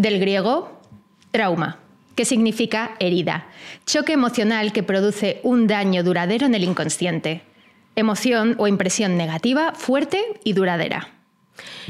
del 0.00 0.18
griego 0.18 0.80
trauma, 1.30 1.78
que 2.14 2.24
significa 2.24 2.96
herida, 2.98 3.46
choque 3.86 4.12
emocional 4.12 4.72
que 4.72 4.82
produce 4.82 5.40
un 5.42 5.66
daño 5.66 6.02
duradero 6.02 6.46
en 6.46 6.54
el 6.54 6.64
inconsciente, 6.64 7.42
emoción 7.96 8.56
o 8.58 8.66
impresión 8.66 9.16
negativa, 9.16 9.72
fuerte 9.74 10.22
y 10.42 10.54
duradera. 10.54 11.08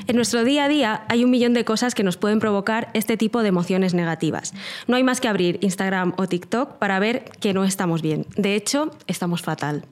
En 0.08 0.16
nuestro 0.16 0.42
día 0.42 0.64
a 0.64 0.68
día 0.68 1.04
hay 1.08 1.22
un 1.22 1.30
millón 1.30 1.54
de 1.54 1.64
cosas 1.64 1.94
que 1.94 2.02
nos 2.02 2.16
pueden 2.16 2.40
provocar 2.40 2.90
este 2.94 3.16
tipo 3.16 3.42
de 3.42 3.48
emociones 3.48 3.94
negativas. 3.94 4.52
No 4.88 4.96
hay 4.96 5.04
más 5.04 5.20
que 5.20 5.28
abrir 5.28 5.58
Instagram 5.60 6.14
o 6.16 6.26
TikTok 6.26 6.78
para 6.78 6.98
ver 6.98 7.24
que 7.40 7.54
no 7.54 7.64
estamos 7.64 8.02
bien. 8.02 8.26
De 8.36 8.56
hecho, 8.56 8.90
estamos 9.06 9.42
fatal. 9.42 9.84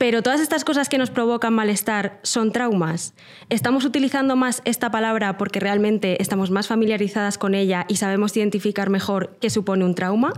Pero 0.00 0.22
todas 0.22 0.40
estas 0.40 0.64
cosas 0.64 0.88
que 0.88 0.96
nos 0.96 1.10
provocan 1.10 1.52
malestar 1.52 2.20
son 2.22 2.52
traumas. 2.52 3.12
¿Estamos 3.50 3.84
utilizando 3.84 4.34
más 4.34 4.62
esta 4.64 4.90
palabra 4.90 5.36
porque 5.36 5.60
realmente 5.60 6.22
estamos 6.22 6.50
más 6.50 6.68
familiarizadas 6.68 7.36
con 7.36 7.54
ella 7.54 7.84
y 7.86 7.96
sabemos 7.96 8.34
identificar 8.34 8.88
mejor 8.88 9.36
qué 9.42 9.50
supone 9.50 9.84
un 9.84 9.94
trauma? 9.94 10.32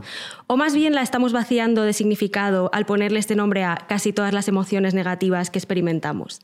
¿O 0.49 0.57
más 0.57 0.75
bien 0.75 0.97
la 0.97 1.03
estamos 1.03 1.33
vaciando 1.33 1.85
de 1.85 1.93
significado 1.93 2.71
al 2.73 2.87
ponerle 2.87 3.21
este 3.21 3.37
nombre 3.37 3.63
a 3.63 3.77
casi 3.89 4.13
todas 4.13 4.35
las 4.35 4.49
emociones 4.49 4.95
negativas 4.95 5.49
que 5.49 5.61
experimentamos? 5.61 6.41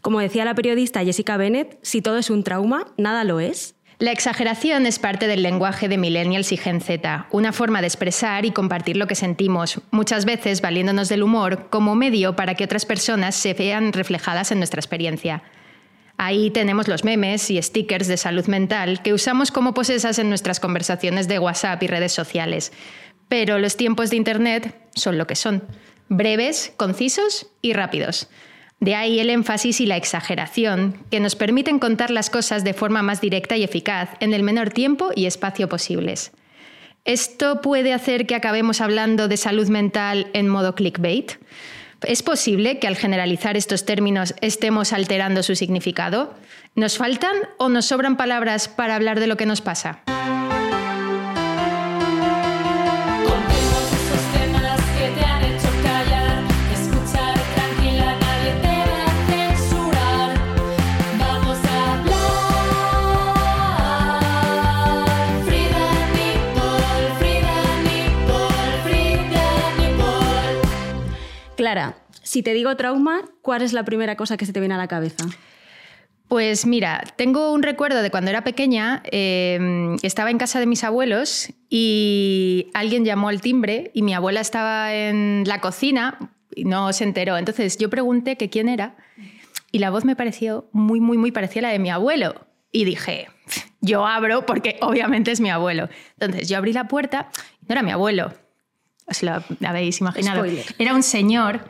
Como 0.00 0.20
decía 0.20 0.46
la 0.46 0.54
periodista 0.54 1.04
Jessica 1.04 1.36
Bennett, 1.36 1.78
si 1.82 2.00
todo 2.00 2.16
es 2.16 2.30
un 2.30 2.42
trauma, 2.42 2.86
nada 2.96 3.24
lo 3.24 3.38
es. 3.38 3.74
La 4.02 4.10
exageración 4.10 4.84
es 4.86 4.98
parte 4.98 5.28
del 5.28 5.44
lenguaje 5.44 5.88
de 5.88 5.96
millennials 5.96 6.50
y 6.50 6.56
Gen 6.56 6.80
Z, 6.80 7.28
una 7.30 7.52
forma 7.52 7.80
de 7.80 7.86
expresar 7.86 8.44
y 8.44 8.50
compartir 8.50 8.96
lo 8.96 9.06
que 9.06 9.14
sentimos, 9.14 9.80
muchas 9.92 10.24
veces 10.24 10.60
valiéndonos 10.60 11.08
del 11.08 11.22
humor 11.22 11.68
como 11.70 11.94
medio 11.94 12.34
para 12.34 12.56
que 12.56 12.64
otras 12.64 12.84
personas 12.84 13.36
se 13.36 13.54
vean 13.54 13.92
reflejadas 13.92 14.50
en 14.50 14.58
nuestra 14.58 14.80
experiencia. 14.80 15.44
Ahí 16.16 16.50
tenemos 16.50 16.88
los 16.88 17.04
memes 17.04 17.48
y 17.48 17.62
stickers 17.62 18.08
de 18.08 18.16
salud 18.16 18.46
mental 18.46 19.02
que 19.04 19.12
usamos 19.12 19.52
como 19.52 19.72
posesas 19.72 20.18
en 20.18 20.30
nuestras 20.30 20.58
conversaciones 20.58 21.28
de 21.28 21.38
WhatsApp 21.38 21.80
y 21.84 21.86
redes 21.86 22.10
sociales. 22.10 22.72
Pero 23.28 23.60
los 23.60 23.76
tiempos 23.76 24.10
de 24.10 24.16
Internet 24.16 24.80
son 24.96 25.16
lo 25.16 25.28
que 25.28 25.36
son, 25.36 25.62
breves, 26.08 26.72
concisos 26.76 27.46
y 27.62 27.72
rápidos. 27.72 28.28
De 28.82 28.96
ahí 28.96 29.20
el 29.20 29.30
énfasis 29.30 29.80
y 29.80 29.86
la 29.86 29.96
exageración, 29.96 30.98
que 31.08 31.20
nos 31.20 31.36
permiten 31.36 31.78
contar 31.78 32.10
las 32.10 32.30
cosas 32.30 32.64
de 32.64 32.74
forma 32.74 33.00
más 33.00 33.20
directa 33.20 33.56
y 33.56 33.62
eficaz, 33.62 34.08
en 34.18 34.34
el 34.34 34.42
menor 34.42 34.70
tiempo 34.70 35.12
y 35.14 35.26
espacio 35.26 35.68
posibles. 35.68 36.32
¿Esto 37.04 37.60
puede 37.60 37.92
hacer 37.92 38.26
que 38.26 38.34
acabemos 38.34 38.80
hablando 38.80 39.28
de 39.28 39.36
salud 39.36 39.68
mental 39.68 40.26
en 40.32 40.48
modo 40.48 40.74
clickbait? 40.74 41.34
¿Es 42.02 42.24
posible 42.24 42.80
que 42.80 42.88
al 42.88 42.96
generalizar 42.96 43.56
estos 43.56 43.84
términos 43.84 44.34
estemos 44.40 44.92
alterando 44.92 45.44
su 45.44 45.54
significado? 45.54 46.34
¿Nos 46.74 46.98
faltan 46.98 47.36
o 47.58 47.68
nos 47.68 47.84
sobran 47.84 48.16
palabras 48.16 48.66
para 48.66 48.96
hablar 48.96 49.20
de 49.20 49.28
lo 49.28 49.36
que 49.36 49.46
nos 49.46 49.60
pasa? 49.60 50.00
Si 72.32 72.42
te 72.42 72.54
digo 72.54 72.74
trauma, 72.76 73.20
¿cuál 73.42 73.60
es 73.60 73.74
la 73.74 73.84
primera 73.84 74.16
cosa 74.16 74.38
que 74.38 74.46
se 74.46 74.54
te 74.54 74.60
viene 74.60 74.74
a 74.74 74.78
la 74.78 74.88
cabeza? 74.88 75.26
Pues 76.28 76.64
mira, 76.64 77.04
tengo 77.16 77.52
un 77.52 77.62
recuerdo 77.62 78.00
de 78.00 78.10
cuando 78.10 78.30
era 78.30 78.42
pequeña, 78.42 79.02
em, 79.04 79.98
estaba 80.02 80.30
en 80.30 80.38
casa 80.38 80.58
de 80.58 80.64
mis 80.64 80.82
abuelos 80.82 81.52
y 81.68 82.70
alguien 82.72 83.04
llamó 83.04 83.28
al 83.28 83.42
timbre 83.42 83.90
y 83.92 84.00
mi 84.00 84.14
abuela 84.14 84.40
estaba 84.40 84.94
en 84.94 85.44
la 85.46 85.60
cocina 85.60 86.32
y 86.56 86.64
no 86.64 86.90
se 86.94 87.04
enteró. 87.04 87.36
Entonces 87.36 87.76
yo 87.76 87.90
pregunté 87.90 88.38
que 88.38 88.48
quién 88.48 88.70
era 88.70 88.96
y 89.70 89.80
la 89.80 89.90
voz 89.90 90.06
me 90.06 90.16
pareció 90.16 90.70
muy, 90.72 91.00
muy, 91.00 91.18
muy 91.18 91.32
parecida 91.32 91.60
a 91.60 91.68
la 91.68 91.72
de 91.72 91.80
mi 91.80 91.90
abuelo. 91.90 92.46
Y 92.70 92.86
dije, 92.86 93.28
yo 93.82 94.06
abro 94.06 94.46
porque 94.46 94.78
obviamente 94.80 95.32
es 95.32 95.40
mi 95.42 95.50
abuelo. 95.50 95.90
Entonces 96.18 96.48
yo 96.48 96.56
abrí 96.56 96.72
la 96.72 96.88
puerta, 96.88 97.28
no 97.68 97.74
era 97.74 97.82
mi 97.82 97.90
abuelo, 97.90 98.32
os 99.06 99.22
lo 99.22 99.44
habéis 99.66 100.00
imaginado. 100.00 100.46
Era 100.78 100.94
un 100.94 101.02
señor 101.02 101.60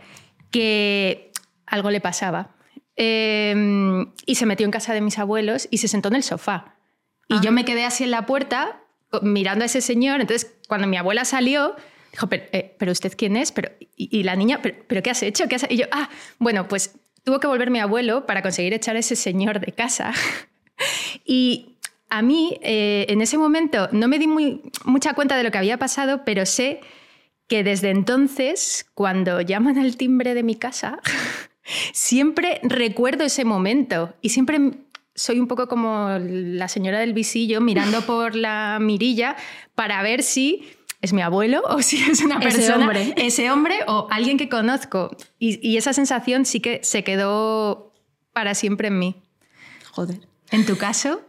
que 0.52 1.32
algo 1.66 1.90
le 1.90 2.00
pasaba. 2.00 2.54
Em, 2.94 4.12
y 4.26 4.36
se 4.36 4.46
metió 4.46 4.64
en 4.64 4.70
casa 4.70 4.94
de 4.94 5.00
mis 5.00 5.18
abuelos 5.18 5.66
y 5.70 5.78
se 5.78 5.88
sentó 5.88 6.08
en 6.08 6.16
el 6.16 6.22
sofá. 6.22 6.76
Y 7.28 7.40
yo 7.40 7.48
ah. 7.48 7.52
me 7.52 7.64
quedé 7.64 7.84
así 7.84 8.04
en 8.04 8.10
la 8.10 8.26
puerta 8.26 8.82
mirando 9.22 9.64
a 9.64 9.66
ese 9.66 9.80
señor. 9.80 10.20
Entonces, 10.20 10.54
cuando 10.68 10.86
mi 10.86 10.96
abuela 10.96 11.24
salió, 11.24 11.74
dijo, 12.12 12.28
pero, 12.28 12.44
eh, 12.52 12.76
usted 12.88 13.12
quién 13.16 13.36
es? 13.36 13.52
Pero, 13.52 13.70
y, 13.96 14.22
la 14.22 14.36
niña, 14.36 14.60
¿pero, 14.62 15.02
qué 15.02 15.10
has 15.10 15.22
hecho? 15.22 15.48
¿Qué 15.48 15.56
Y 15.70 15.78
yo, 15.78 15.86
ah, 15.90 16.08
bueno, 16.38 16.68
pues 16.68 16.94
tuvo 17.24 17.40
que 17.40 17.46
volver 17.46 17.70
mi 17.70 17.80
abuelo 17.80 18.26
para 18.26 18.42
conseguir 18.42 18.74
echar 18.74 18.96
a 18.96 18.98
ese 18.98 19.16
señor 19.16 19.60
de 19.60 19.72
casa. 19.72 20.12
y 21.24 21.76
a 22.10 22.20
mí, 22.20 22.58
eh, 22.62 23.06
en 23.08 23.22
ese 23.22 23.38
momento, 23.38 23.88
no 23.92 24.08
me 24.08 24.18
di 24.18 24.26
muy, 24.26 24.62
mucha 24.84 25.14
cuenta 25.14 25.36
de 25.36 25.44
lo 25.44 25.50
que 25.50 25.58
había 25.58 25.78
pasado, 25.78 26.24
pero 26.24 26.44
sé 26.44 26.80
que 27.52 27.62
desde 27.62 27.90
entonces, 27.90 28.86
cuando 28.94 29.42
llaman 29.42 29.76
al 29.76 29.98
timbre 29.98 30.32
de 30.32 30.42
mi 30.42 30.54
casa, 30.54 31.00
siempre 31.92 32.60
recuerdo 32.62 33.24
ese 33.24 33.44
momento 33.44 34.14
y 34.22 34.30
siempre 34.30 34.58
soy 35.14 35.38
un 35.38 35.48
poco 35.48 35.68
como 35.68 36.16
la 36.18 36.66
señora 36.68 36.98
del 37.00 37.12
visillo 37.12 37.60
mirando 37.60 38.00
por 38.06 38.36
la 38.36 38.78
mirilla 38.80 39.36
para 39.74 40.02
ver 40.02 40.22
si 40.22 40.64
es 41.02 41.12
mi 41.12 41.20
abuelo 41.20 41.60
o 41.68 41.82
si 41.82 42.02
es 42.02 42.22
una 42.22 42.40
persona, 42.40 42.64
ese 42.64 42.72
hombre, 42.72 43.14
ese 43.18 43.50
hombre 43.50 43.80
o 43.86 44.06
alguien 44.10 44.38
que 44.38 44.48
conozco. 44.48 45.14
Y, 45.38 45.60
y 45.60 45.76
esa 45.76 45.92
sensación 45.92 46.46
sí 46.46 46.60
que 46.60 46.80
se 46.82 47.04
quedó 47.04 47.92
para 48.32 48.54
siempre 48.54 48.88
en 48.88 48.98
mí. 48.98 49.22
Joder. 49.90 50.20
¿En 50.52 50.64
tu 50.64 50.78
caso? 50.78 51.20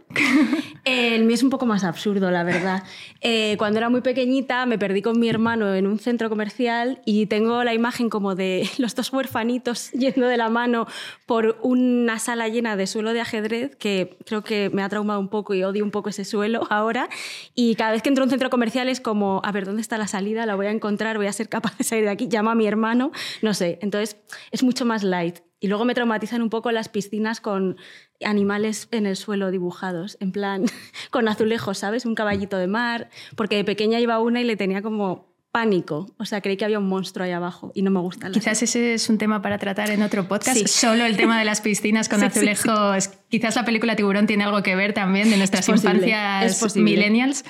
El 0.85 1.23
mío 1.23 1.35
es 1.35 1.43
un 1.43 1.49
poco 1.49 1.65
más 1.65 1.83
absurdo, 1.83 2.29
la 2.29 2.43
verdad. 2.43 2.83
Eh, 3.21 3.55
cuando 3.57 3.79
era 3.79 3.89
muy 3.89 4.01
pequeñita 4.01 4.65
me 4.65 4.77
perdí 4.77 5.01
con 5.01 5.19
mi 5.19 5.29
hermano 5.29 5.73
en 5.73 5.87
un 5.87 5.99
centro 5.99 6.29
comercial 6.29 7.01
y 7.05 7.27
tengo 7.27 7.63
la 7.63 7.73
imagen 7.73 8.09
como 8.09 8.35
de 8.35 8.69
los 8.77 8.95
dos 8.95 9.13
huerfanitos 9.13 9.91
yendo 9.91 10.27
de 10.27 10.37
la 10.37 10.49
mano 10.49 10.87
por 11.25 11.57
una 11.61 12.19
sala 12.19 12.49
llena 12.49 12.75
de 12.75 12.87
suelo 12.87 13.13
de 13.13 13.21
ajedrez 13.21 13.75
que 13.75 14.17
creo 14.25 14.43
que 14.43 14.69
me 14.71 14.83
ha 14.83 14.89
traumado 14.89 15.19
un 15.19 15.29
poco 15.29 15.53
y 15.53 15.63
odio 15.63 15.83
un 15.83 15.91
poco 15.91 16.09
ese 16.09 16.25
suelo 16.25 16.67
ahora. 16.69 17.09
Y 17.55 17.75
cada 17.75 17.91
vez 17.91 18.01
que 18.01 18.09
entro 18.09 18.23
a 18.23 18.25
un 18.25 18.31
centro 18.31 18.49
comercial 18.49 18.89
es 18.89 18.99
como, 18.99 19.41
a 19.43 19.51
ver, 19.51 19.65
¿dónde 19.65 19.81
está 19.81 19.97
la 19.97 20.07
salida? 20.07 20.45
La 20.45 20.55
voy 20.55 20.65
a 20.65 20.71
encontrar, 20.71 21.17
voy 21.17 21.27
a 21.27 21.33
ser 21.33 21.49
capaz 21.49 21.77
de 21.77 21.83
salir 21.83 22.05
de 22.05 22.11
aquí. 22.11 22.27
Llama 22.27 22.51
a 22.51 22.55
mi 22.55 22.67
hermano, 22.67 23.11
no 23.41 23.53
sé. 23.53 23.79
Entonces 23.81 24.17
es 24.51 24.63
mucho 24.63 24.85
más 24.85 25.03
light. 25.03 25.39
Y 25.63 25.67
luego 25.67 25.85
me 25.85 25.93
traumatizan 25.93 26.41
un 26.41 26.49
poco 26.49 26.73
las 26.73 26.89
piscinas 26.89 27.39
con 27.39 27.77
animales 28.21 28.89
en 28.91 29.05
el 29.05 29.15
suelo 29.15 29.49
dibujados, 29.49 30.17
en 30.19 30.33
plan 30.33 30.65
con 31.09 31.29
azulejos, 31.29 31.77
¿sabes? 31.77 32.05
Un 32.05 32.15
caballito 32.15 32.57
de 32.57 32.67
mar, 32.67 33.09
porque 33.37 33.55
de 33.55 33.63
pequeña 33.63 34.01
iba 34.01 34.19
una 34.19 34.41
y 34.41 34.43
le 34.43 34.57
tenía 34.57 34.81
como 34.81 35.33
pánico. 35.53 36.13
O 36.17 36.25
sea, 36.25 36.41
creí 36.41 36.57
que 36.57 36.65
había 36.65 36.79
un 36.79 36.89
monstruo 36.89 37.23
ahí 37.23 37.31
abajo 37.31 37.71
y 37.75 37.81
no 37.81 37.91
me 37.91 38.01
gusta. 38.01 38.29
Quizás 38.31 38.61
ese 38.61 38.95
es 38.95 39.07
un 39.07 39.17
tema 39.17 39.41
para 39.41 39.57
tratar 39.57 39.89
en 39.89 40.01
otro 40.01 40.27
podcast. 40.27 40.67
Solo 40.67 41.05
el 41.05 41.15
tema 41.15 41.39
de 41.39 41.45
las 41.45 41.61
piscinas 41.61 42.09
con 42.09 42.21
azulejos. 42.25 43.11
Quizás 43.29 43.55
la 43.55 43.63
película 43.63 43.95
Tiburón 43.95 44.27
tiene 44.27 44.43
algo 44.43 44.63
que 44.63 44.75
ver 44.75 44.91
también 44.91 45.29
de 45.29 45.37
nuestras 45.37 45.69
infancias 45.69 46.75
millennials. 46.75 47.45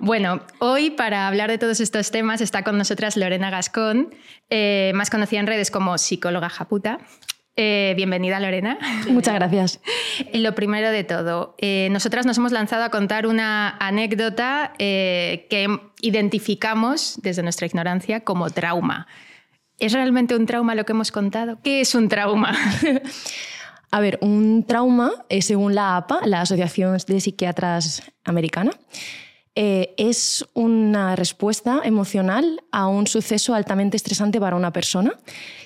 Bueno, 0.00 0.42
hoy 0.58 0.90
para 0.90 1.26
hablar 1.26 1.48
de 1.48 1.56
todos 1.56 1.80
estos 1.80 2.10
temas 2.10 2.42
está 2.42 2.64
con 2.64 2.76
nosotras 2.76 3.16
Lorena 3.16 3.48
Gascón, 3.48 4.14
eh, 4.50 4.92
más 4.94 5.08
conocida 5.08 5.40
en 5.40 5.46
redes 5.46 5.70
como 5.70 5.96
psicóloga 5.96 6.50
japuta. 6.50 6.98
Eh, 7.56 7.94
bienvenida, 7.96 8.38
Lorena. 8.38 8.78
Muchas 9.08 9.34
gracias. 9.34 9.80
Lo 10.34 10.54
primero 10.54 10.90
de 10.90 11.04
todo, 11.04 11.54
eh, 11.58 11.88
nosotras 11.90 12.26
nos 12.26 12.36
hemos 12.36 12.52
lanzado 12.52 12.84
a 12.84 12.90
contar 12.90 13.26
una 13.26 13.76
anécdota 13.80 14.74
eh, 14.78 15.46
que 15.48 15.66
identificamos 16.02 17.18
desde 17.22 17.42
nuestra 17.42 17.66
ignorancia 17.66 18.20
como 18.20 18.50
trauma. 18.50 19.06
¿Es 19.78 19.94
realmente 19.94 20.36
un 20.36 20.44
trauma 20.44 20.74
lo 20.74 20.84
que 20.84 20.92
hemos 20.92 21.10
contado? 21.10 21.58
¿Qué 21.62 21.80
es 21.80 21.94
un 21.94 22.08
trauma? 22.08 22.54
A 23.90 24.00
ver, 24.00 24.18
un 24.20 24.64
trauma, 24.66 25.12
eh, 25.30 25.40
según 25.40 25.74
la 25.74 25.96
APA, 25.96 26.20
la 26.26 26.42
Asociación 26.42 26.98
de 27.06 27.20
Psiquiatras 27.20 28.02
Americana, 28.24 28.72
eh, 29.58 29.94
es 29.96 30.44
una 30.52 31.16
respuesta 31.16 31.80
emocional 31.82 32.62
a 32.72 32.88
un 32.88 33.06
suceso 33.06 33.54
altamente 33.54 33.96
estresante 33.96 34.38
para 34.38 34.54
una 34.54 34.70
persona, 34.70 35.18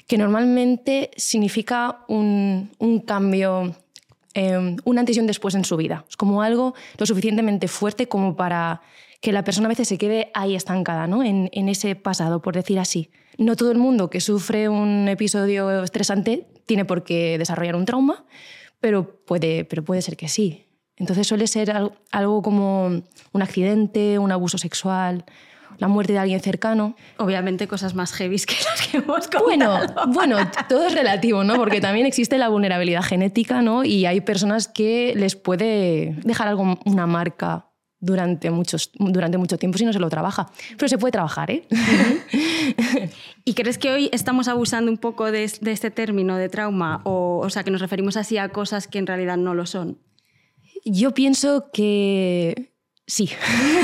que 0.06 0.16
normalmente 0.16 1.10
significa 1.16 2.04
un, 2.06 2.70
cambio, 3.04 3.75
eh, 4.34 4.76
un 4.84 4.98
antes 4.98 5.16
y 5.16 5.20
un 5.20 5.26
después 5.26 5.56
en 5.56 5.64
su 5.64 5.76
vida. 5.76 6.04
Es 6.08 6.16
como 6.16 6.40
algo 6.40 6.75
lo 6.98 7.04
suficientemente 7.04 7.66
fuerte 7.66 8.06
como 8.06 8.37
para 8.37 8.81
que 9.20 9.32
la 9.32 9.42
persona 9.42 9.66
a 9.66 9.70
veces 9.70 9.88
se 9.88 9.98
quede 9.98 10.31
ahí 10.34 10.54
estancada, 10.54 11.08
¿no? 11.08 11.25
en, 11.25 11.50
en 11.52 11.69
ese 11.69 11.96
pasado, 11.96 12.40
por 12.40 12.54
decir 12.54 12.78
así. 12.78 13.10
No 13.38 13.56
todo 13.56 13.72
el 13.72 13.78
mundo 13.78 14.08
que 14.08 14.20
sufre 14.20 14.69
un 14.69 15.08
episodio 15.08 15.82
estresante 15.82 16.46
tiene 16.64 16.84
por 16.84 17.02
qué 17.02 17.38
desarrollar 17.38 17.75
un 17.75 17.87
trauma, 17.87 18.25
pero 18.78 19.25
puede, 19.25 19.64
pero 19.64 19.82
puede 19.82 20.00
ser 20.00 20.16
que 20.16 20.28
sí. 20.28 20.69
Entonces 21.00 21.26
suele 21.26 21.47
ser 21.47 21.73
algo 22.12 22.43
como 22.43 23.02
un 23.32 23.43
accidente, 23.43 24.19
un 24.19 24.31
abuso 24.31 24.58
sexual, 24.58 25.25
la 25.79 25.88
muerte 25.88 26.12
de 26.12 26.19
alguien 26.19 26.41
cercano. 26.41 26.94
Obviamente 27.17 27.67
cosas 27.67 27.94
más 27.94 28.12
heavy 28.12 28.37
que 28.38 28.55
las 28.64 28.87
que 28.87 28.99
hemos 28.99 29.26
comentado. 29.29 29.79
Bueno, 30.12 30.37
bueno, 30.37 30.50
todo 30.69 30.87
es 30.87 30.94
relativo, 30.94 31.43
¿no? 31.43 31.56
Porque 31.56 31.81
también 31.81 32.05
existe 32.05 32.37
la 32.37 32.49
vulnerabilidad 32.49 33.02
genética, 33.02 33.62
¿no? 33.62 33.82
Y 33.82 34.05
hay 34.05 34.20
personas 34.20 34.69
que 34.69 35.14
les 35.17 35.37
puede 35.37 36.17
dejar 36.23 36.49
algo, 36.49 36.79
una 36.85 37.06
marca 37.06 37.67
durante, 37.99 38.50
muchos, 38.50 38.91
durante 38.94 39.38
mucho 39.38 39.56
tiempo 39.56 39.79
si 39.79 39.87
no 39.87 39.94
se 39.94 40.00
lo 40.00 40.11
trabaja. 40.11 40.50
Pero 40.76 40.88
se 40.88 40.99
puede 40.99 41.12
trabajar, 41.12 41.50
¿eh? 41.50 41.67
¿Y 43.47 43.55
crees 43.55 43.79
que 43.79 43.91
hoy 43.91 44.11
estamos 44.12 44.49
abusando 44.49 44.91
un 44.91 44.99
poco 44.99 45.32
de, 45.32 45.44
este 45.44 45.91
término 45.91 46.37
de 46.37 46.50
trauma? 46.50 47.00
O, 47.05 47.41
o 47.43 47.49
sea, 47.49 47.64
que 47.64 47.70
nos 47.70 47.81
referimos 47.81 48.19
así 48.19 48.37
a 48.37 48.50
cosas 48.50 48.87
que 48.87 48.99
en 48.99 49.06
realidad 49.06 49.38
no 49.38 49.55
lo 49.55 49.64
son. 49.64 49.99
Yo 50.85 51.12
pienso 51.12 51.71
que 51.73 52.73
sí. 53.06 53.31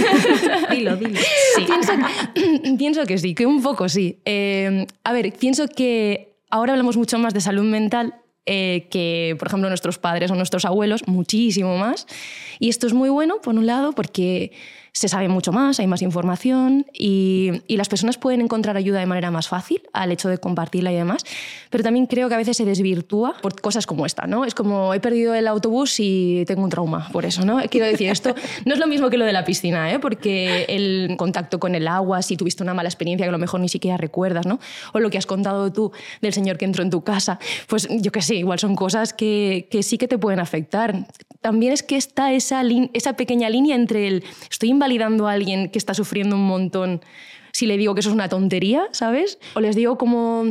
dilo, 0.71 0.97
dilo. 0.97 1.19
Sí. 1.55 1.67
Pienso, 2.79 3.05
que 3.07 3.19
sí, 3.19 3.35
que 3.35 3.47
un 3.47 3.63
poco 3.63 3.89
sí. 3.89 4.21
Eh, 4.25 4.87
a 5.05 5.13
ver, 5.13 5.33
pienso 5.33 5.69
que 5.69 6.39
ahora 6.51 6.73
hablamos 6.73 6.97
mucho 6.97 7.19
más 7.19 7.35
de 7.35 7.41
salud 7.41 7.65
mental 7.65 8.15
eh, 8.49 8.87
que, 8.91 9.35
por 9.39 9.49
ejemplo, 9.49 9.69
nuestros 9.69 9.99
padres 9.99 10.31
o 10.31 10.37
nuestros 10.37 10.65
abuelos, 10.65 11.09
muchísimo 11.09 11.77
más. 11.77 12.07
Y 12.61 12.69
esto 12.69 12.87
es 12.87 12.93
muy 12.93 13.09
bueno, 13.09 13.41
por 13.41 13.55
un 13.55 13.67
lado, 13.67 13.93
porque 13.93 14.53
se 14.97 15.09
sabe 15.09 15.29
mucho 15.29 15.53
más, 15.53 15.79
hay 15.79 15.87
más 15.87 16.01
información 16.01 16.87
y, 16.95 17.53
las 17.77 17.91
personas 17.91 18.17
pueden 18.17 18.41
encontrar 18.41 18.79
ayuda 18.79 19.01
de 19.01 19.05
manera 19.05 19.31
más 19.31 19.49
fácil 19.49 19.83
al 19.93 20.11
hecho 20.11 20.31
de 20.31 20.39
compartirla 20.39 20.91
y 20.91 20.95
demás, 20.95 21.23
pero 21.69 21.85
también 21.85 22.07
creo 22.07 22.31
que 22.31 22.35
a 22.35 22.39
veces 22.39 22.57
se 22.57 22.65
desvirtúa 22.65 23.37
por 23.43 23.61
cosas 23.61 23.87
como 23.87 24.07
esta, 24.07 24.27
¿no? 24.27 24.47
Es 24.47 24.55
como 24.55 24.95
he 24.95 25.01
perdido 25.01 25.35
el 25.35 25.47
autobús 25.47 25.97
y 26.01 26.45
tengo 26.47 26.65
un 26.65 26.71
trauma 26.71 27.11
por 27.13 27.27
eso, 27.27 27.45
¿no? 27.45 27.61
Quiero 27.69 27.87
decir, 27.87 28.09
esto 28.09 28.35
no 28.65 28.73
es 28.73 28.81
lo 28.81 28.87
mismo 28.87 29.11
que 29.11 29.19
lo 29.19 29.27
de 29.27 29.35
la 29.35 29.45
piscina, 29.45 29.93
¿eh? 29.93 29.99
Porque 29.99 30.65
el 30.71 31.15
contacto 31.19 31.61
con 31.61 31.75
el 31.75 31.87
agua, 31.87 32.23
si 32.23 32.39
tuviste 32.39 32.63
una 32.63 32.73
mala 32.73 32.89
experiencia 32.89 33.27
que 33.27 33.29
a 33.29 33.33
lo 33.33 33.39
mejor 33.39 33.61
ni 33.61 33.69
siquiera 33.69 33.99
recuerdas, 33.99 34.47
¿no? 34.47 34.59
O 34.95 35.01
lo 35.01 35.11
que 35.11 35.19
has 35.19 35.27
contado 35.27 35.71
tú 35.71 35.93
del 36.23 36.33
señor 36.33 36.57
que 36.57 36.65
entró 36.65 36.83
en 36.83 36.89
tu 36.89 37.05
casa, 37.05 37.39
pues 37.69 37.87
yo 37.91 38.11
qué 38.11 38.23
sé, 38.23 38.37
igual 38.37 38.59
son 38.59 38.75
cosas 38.75 39.13
que, 39.13 39.69
que 39.71 39.83
sí 39.83 39.99
que 39.99 40.09
te 40.09 40.17
pueden 40.17 40.41
afectar. 40.41 41.07
También 41.43 41.75
es 41.75 41.83
que 41.83 41.97
está 41.97 42.33
esa, 42.33 42.63
esa 42.95 43.13
pequeña 43.13 43.51
línea 43.51 43.77
entre 43.77 44.09
el 44.09 44.25
estoy 44.51 44.71
invadiendo 44.71 44.86
validando 44.87 45.27
a 45.27 45.33
alguien 45.33 45.71
que 45.71 45.79
está 45.79 45.95
sufriendo 45.95 46.37
un 46.37 46.47
montón 46.47 47.01
si 47.53 47.67
le 47.67 47.77
digo 47.79 47.95
que 47.95 48.01
eso 48.01 48.11
es 48.11 48.15
una 48.15 48.29
tontería, 48.29 48.87
¿sabes? 48.93 49.39
O 49.55 49.61
les 49.61 49.75
digo 49.75 49.97
como 49.97 50.45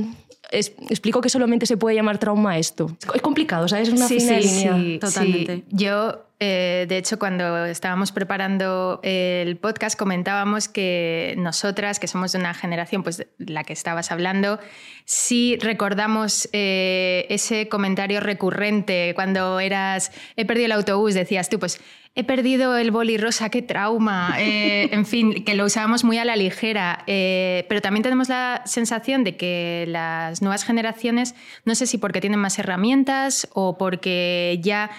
explico 0.51 1.21
que 1.21 1.29
solamente 1.29 1.65
se 1.65 1.77
puede 1.77 1.95
llamar 1.95 2.17
trauma 2.17 2.57
esto. 2.57 2.97
Es 3.13 3.21
complicado, 3.21 3.67
¿sabes? 3.67 3.89
Es 3.89 3.93
una 3.93 4.07
sí, 4.07 4.19
fina 4.19 4.41
sí, 4.41 4.47
línea. 4.47 4.75
Sí, 4.75 4.99
totalmente. 4.99 5.63
Yo 5.69 6.25
eh, 6.39 6.85
de 6.89 6.97
hecho, 6.97 7.17
cuando 7.17 7.65
estábamos 7.65 8.11
preparando 8.11 8.99
el 9.03 9.55
podcast, 9.55 9.97
comentábamos 9.97 10.67
que 10.67 11.33
nosotras, 11.37 11.97
que 11.97 12.07
somos 12.07 12.33
de 12.33 12.39
una 12.39 12.53
generación, 12.53 13.03
pues 13.03 13.25
la 13.37 13.63
que 13.63 13.71
estabas 13.71 14.11
hablando, 14.11 14.59
sí 15.05 15.57
recordamos 15.61 16.49
eh, 16.51 17.25
ese 17.29 17.69
comentario 17.69 18.19
recurrente 18.19 19.13
cuando 19.15 19.61
eras, 19.61 20.11
he 20.35 20.45
perdido 20.45 20.65
el 20.65 20.71
autobús, 20.73 21.13
decías 21.13 21.49
tú, 21.49 21.57
pues 21.57 21.79
he 22.15 22.23
perdido 22.23 22.77
el 22.77 22.91
boli 22.91 23.17
rosa, 23.17 23.49
qué 23.49 23.61
trauma. 23.61 24.35
Eh, 24.39 24.89
en 24.91 25.05
fin, 25.05 25.43
que 25.43 25.53
lo 25.53 25.65
usábamos 25.65 26.03
muy 26.03 26.17
a 26.17 26.25
la 26.25 26.35
ligera. 26.35 27.03
pero 27.05 27.81
también 27.81 28.03
tenemos 28.03 28.29
la 28.29 28.61
sensación 28.65 29.23
de 29.23 29.35
que 29.37 29.85
las 29.87 30.41
nuevas 30.41 30.63
generaciones, 30.63 31.35
no 31.65 31.75
sé 31.75 31.87
si 31.87 31.97
porque 31.97 32.21
tienen 32.21 32.39
más 32.39 32.57
herramientas 32.57 33.47
o 33.53 33.77
porque 33.77 34.59
ya 34.63 34.91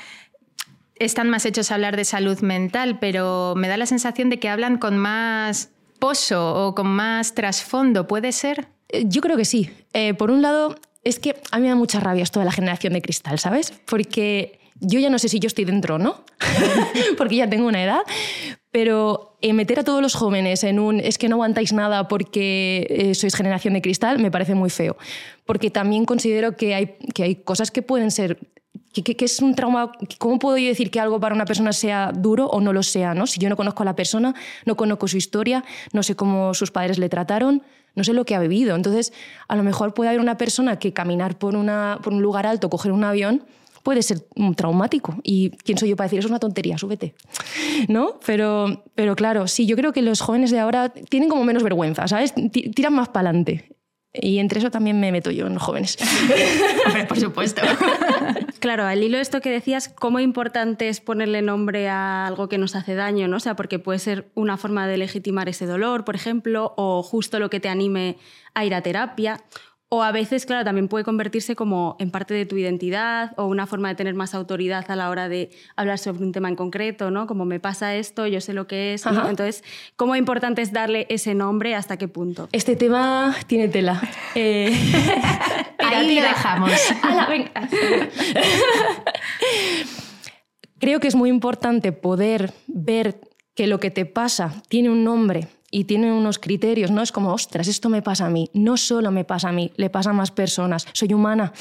están 0.99 1.29
más 1.29 1.45
hechos 1.45 1.71
a 1.71 1.75
hablar 1.75 1.97
de 1.97 2.05
salud 2.05 2.41
mental, 2.41 2.99
pero 2.99 3.55
me 3.57 3.69
da 3.69 3.77
la 3.77 3.87
sensación 3.87 4.31
de 4.31 4.39
que 4.39 4.49
hablan 4.49 4.79
con 4.79 4.99
más 4.99 5.71
pozo 5.99 6.67
o 6.67 6.75
con 6.75 6.89
más 6.89 7.35
trasfondo, 7.35 8.07
¿puede 8.07 8.33
ser? 8.33 8.69
Eh, 8.89 9.05
yo 9.07 9.21
creo 9.21 9.37
que 9.37 9.45
sí. 9.45 9.71
Eh, 9.93 10.15
por 10.15 10.31
un 10.31 10.43
lado, 10.43 10.77
es 11.05 11.19
que 11.19 11.37
a 11.51 11.57
mí 11.57 11.63
me 11.63 11.69
da 11.69 11.75
mucha 11.75 12.01
rabia 12.01 12.23
esto 12.23 12.41
de 12.41 12.47
la 12.47 12.53
generación 12.53 12.93
de 12.93 13.03
cristal, 13.03 13.39
¿sabes? 13.39 13.73
Porque 13.87 14.59
yo 14.81 14.99
ya 14.99 15.11
no 15.11 15.19
sé 15.19 15.29
si 15.29 15.39
yo 15.39 15.47
estoy 15.47 15.65
dentro 15.65 15.97
o 15.97 15.99
no, 15.99 16.25
porque 17.19 17.37
ya 17.37 17.49
tengo 17.49 17.67
una 17.67 17.83
edad, 17.83 18.01
pero 18.71 19.37
eh, 19.41 19.53
meter 19.53 19.81
a 19.81 19.85
todos 19.85 20.03
los 20.03 20.15
jóvenes 20.15 20.65
en 20.65 20.79
un 20.79 21.01
es 21.01 21.19
que 21.19 21.29
no 21.29 21.37
aguantáis 21.37 21.73
nada 21.73 22.09
porque 22.09 23.13
sois 23.15 23.35
generación 23.35 23.75
de 23.75 23.83
cristal 23.83 24.19
me 24.19 24.31
parece 24.31 24.55
muy 24.55 24.71
feo, 24.71 24.97
porque 25.45 25.71
también 25.71 26.05
considero 26.05 26.57
que 26.57 26.75
hay, 26.75 26.97
que 27.15 27.23
hay 27.23 27.37
cosas 27.37 27.71
que 27.71 27.83
pueden 27.83 28.11
ser 28.11 28.39
¿Qué, 29.03 29.25
es 29.25 29.41
un 29.41 29.55
trauma? 29.55 29.93
¿Cómo 30.19 30.39
puedo 30.39 30.57
yo 30.57 30.69
decir 30.69 30.91
que 30.91 31.01
algo 31.01 31.21
para 31.21 31.35
una 31.35 31.45
persona 31.45 31.73
sea 31.73 32.13
duro 32.13 32.47
o 32.47 32.61
no 32.61 32.73
lo 32.73 32.83
sea? 32.83 33.15
¿no? 33.15 33.27
Si 33.27 33.39
yo 33.39 33.49
no 33.49 33.57
conozco 33.57 33.83
a 33.83 33.87
la 33.87 33.95
persona, 33.95 34.35
no 34.65 34.77
conozco 34.77 35.09
su 35.09 35.17
historia, 35.17 35.65
no 35.93 36.03
sé 36.03 36.17
cómo 36.17 36.55
sus 36.55 36.71
padres 36.71 36.99
le 36.99 37.09
trataron, 37.09 37.63
no 37.95 38.05
sé 38.05 38.13
lo 38.13 38.25
que 38.25 38.35
ha 38.35 38.41
vivido. 38.41 38.75
Entonces, 38.75 39.13
a 39.49 39.57
lo 39.57 39.63
mejor 39.63 39.95
puede 39.95 40.11
haber 40.11 40.21
una 40.21 40.39
persona 40.39 40.79
que 40.79 40.93
caminar 40.93 41.37
por, 41.37 41.57
una, 41.57 41.99
por 42.03 42.13
un 42.13 42.23
lugar 42.23 42.47
alto, 42.47 42.71
coger 42.71 42.93
un 42.93 43.05
avión, 43.05 43.45
puede 43.87 44.03
ser 44.03 44.27
traumático. 44.57 45.15
¿Y 45.23 45.51
quién 45.63 45.79
soy 45.79 45.91
yo 45.91 45.97
para 45.97 46.07
decir 46.07 46.19
eso 46.19 46.27
es 46.27 46.31
una 46.31 46.41
tontería? 46.41 46.77
Súbete. 46.77 47.15
¿No? 47.87 48.19
Pero, 48.27 48.83
pero 48.97 49.15
claro, 49.15 49.47
sí, 49.47 49.65
yo 49.65 49.77
creo 49.77 49.93
que 49.93 50.03
los 50.03 50.21
jóvenes 50.21 50.51
de 50.51 50.59
ahora 50.59 50.89
tienen 50.89 51.29
como 51.29 51.45
menos 51.45 51.63
vergüenza, 51.63 52.09
¿sabes? 52.09 52.35
Tiran 52.51 52.95
más 52.95 53.11
para 53.11 53.29
adelante. 53.29 53.77
Y 54.13 54.39
entre 54.39 54.59
eso 54.59 54.73
también 54.73 54.99
me 54.99 55.13
meto 55.13 55.31
yo 55.31 55.47
en 55.47 55.55
los 55.55 55.63
jóvenes. 55.63 55.99
por 57.09 57.21
supuesto. 57.21 57.63
claro, 58.59 58.87
al 58.87 59.05
hilo 59.05 59.19
de 59.19 59.23
esto 59.23 59.41
que 59.41 59.51
decías, 59.51 59.89
¿cómo 59.89 60.19
importante 60.19 60.89
es 60.89 61.01
ponerle 61.01 61.41
nombre 61.41 61.89
a 61.89 62.27
algo 62.27 62.49
que 62.49 62.59
nos 62.59 62.75
hace 62.75 62.97
daño? 62.97 63.29
¿no? 63.29 63.37
O 63.37 63.41
sea, 63.41 63.55
porque 63.55 63.79
puede 63.79 64.01
ser 64.01 64.33
una 64.35 64.57
forma 64.57 64.89
de 64.89 64.97
legitimar 64.97 65.49
ese 65.49 65.67
dolor, 65.67 66.05
por 66.05 66.17
ejemplo, 66.17 66.75
o 66.77 67.05
justo 67.05 67.39
lo 67.39 67.51
que 67.51 67.61
te 67.61 67.69
anime 67.69 68.17
a 68.53 68.65
ir 68.65 68.75
a 68.75 68.81
terapia. 68.81 69.45
O 69.89 70.03
a 70.03 70.11
veces, 70.11 70.47
claro, 70.47 70.65
también 70.65 70.89
puede 70.89 71.05
convertirse 71.05 71.55
como 71.55 71.95
en 72.01 72.11
parte 72.11 72.35
de 72.35 72.45
tu 72.45 72.57
identidad 72.57 73.33
o 73.37 73.47
una 73.47 73.69
forma 73.69 73.89
de 73.89 73.95
tener 73.95 74.15
más 74.15 74.35
autoridad 74.35 74.91
a 74.91 74.97
la 74.97 75.11
hora 75.11 75.29
de 75.29 75.51
hablar 75.77 76.01
sobre 76.01 76.25
un 76.25 76.33
tema 76.33 76.49
en 76.49 76.57
concreto, 76.57 77.13
¿no? 77.13 77.29
Como 77.29 77.45
me 77.45 77.61
pasa 77.61 77.95
esto, 77.95 78.27
yo 78.27 78.41
sé 78.41 78.53
lo 78.53 78.67
que 78.67 78.95
es. 78.95 79.07
Entonces, 79.07 79.63
¿cómo 79.95 80.17
importante 80.17 80.61
es 80.61 80.73
darle 80.73 81.07
ese 81.09 81.35
nombre? 81.35 81.77
¿Hasta 81.77 81.97
qué 81.99 82.09
punto? 82.09 82.49
Este 82.51 82.75
tema 82.75 83.37
tiene 83.47 83.69
tela. 83.69 84.03
Eh... 84.35 84.77
Ahí 85.79 86.17
lo 86.17 86.23
dejamos. 86.23 86.71
Creo 90.79 91.01
que 91.01 91.09
es 91.09 91.15
muy 91.15 91.31
importante 91.31 91.93
poder 91.93 92.53
ver 92.67 93.21
que 93.55 93.67
lo 93.67 93.81
que 93.81 93.91
te 93.91 94.05
pasa 94.05 94.63
tiene 94.69 94.91
un 94.91 95.05
nombre 95.05 95.49
y 95.77 95.85
tiene 95.85 96.11
unos 96.11 96.39
criterios, 96.39 96.91
no 96.91 97.03
es 97.03 97.13
como, 97.13 97.35
ostras, 97.35 97.69
esto 97.69 97.91
me 97.91 98.01
pasa 98.01 98.25
a 98.25 98.31
mí, 98.31 98.49
no 98.55 98.79
solo 98.79 99.11
me 99.11 99.27
pasa 99.27 99.51
a 99.51 99.53
mí, 99.53 99.73
le 99.77 99.91
pasa 99.91 100.09
a 100.09 100.13
más 100.15 100.31
personas, 100.31 100.87
soy 100.95 101.13
humana, 101.13 101.53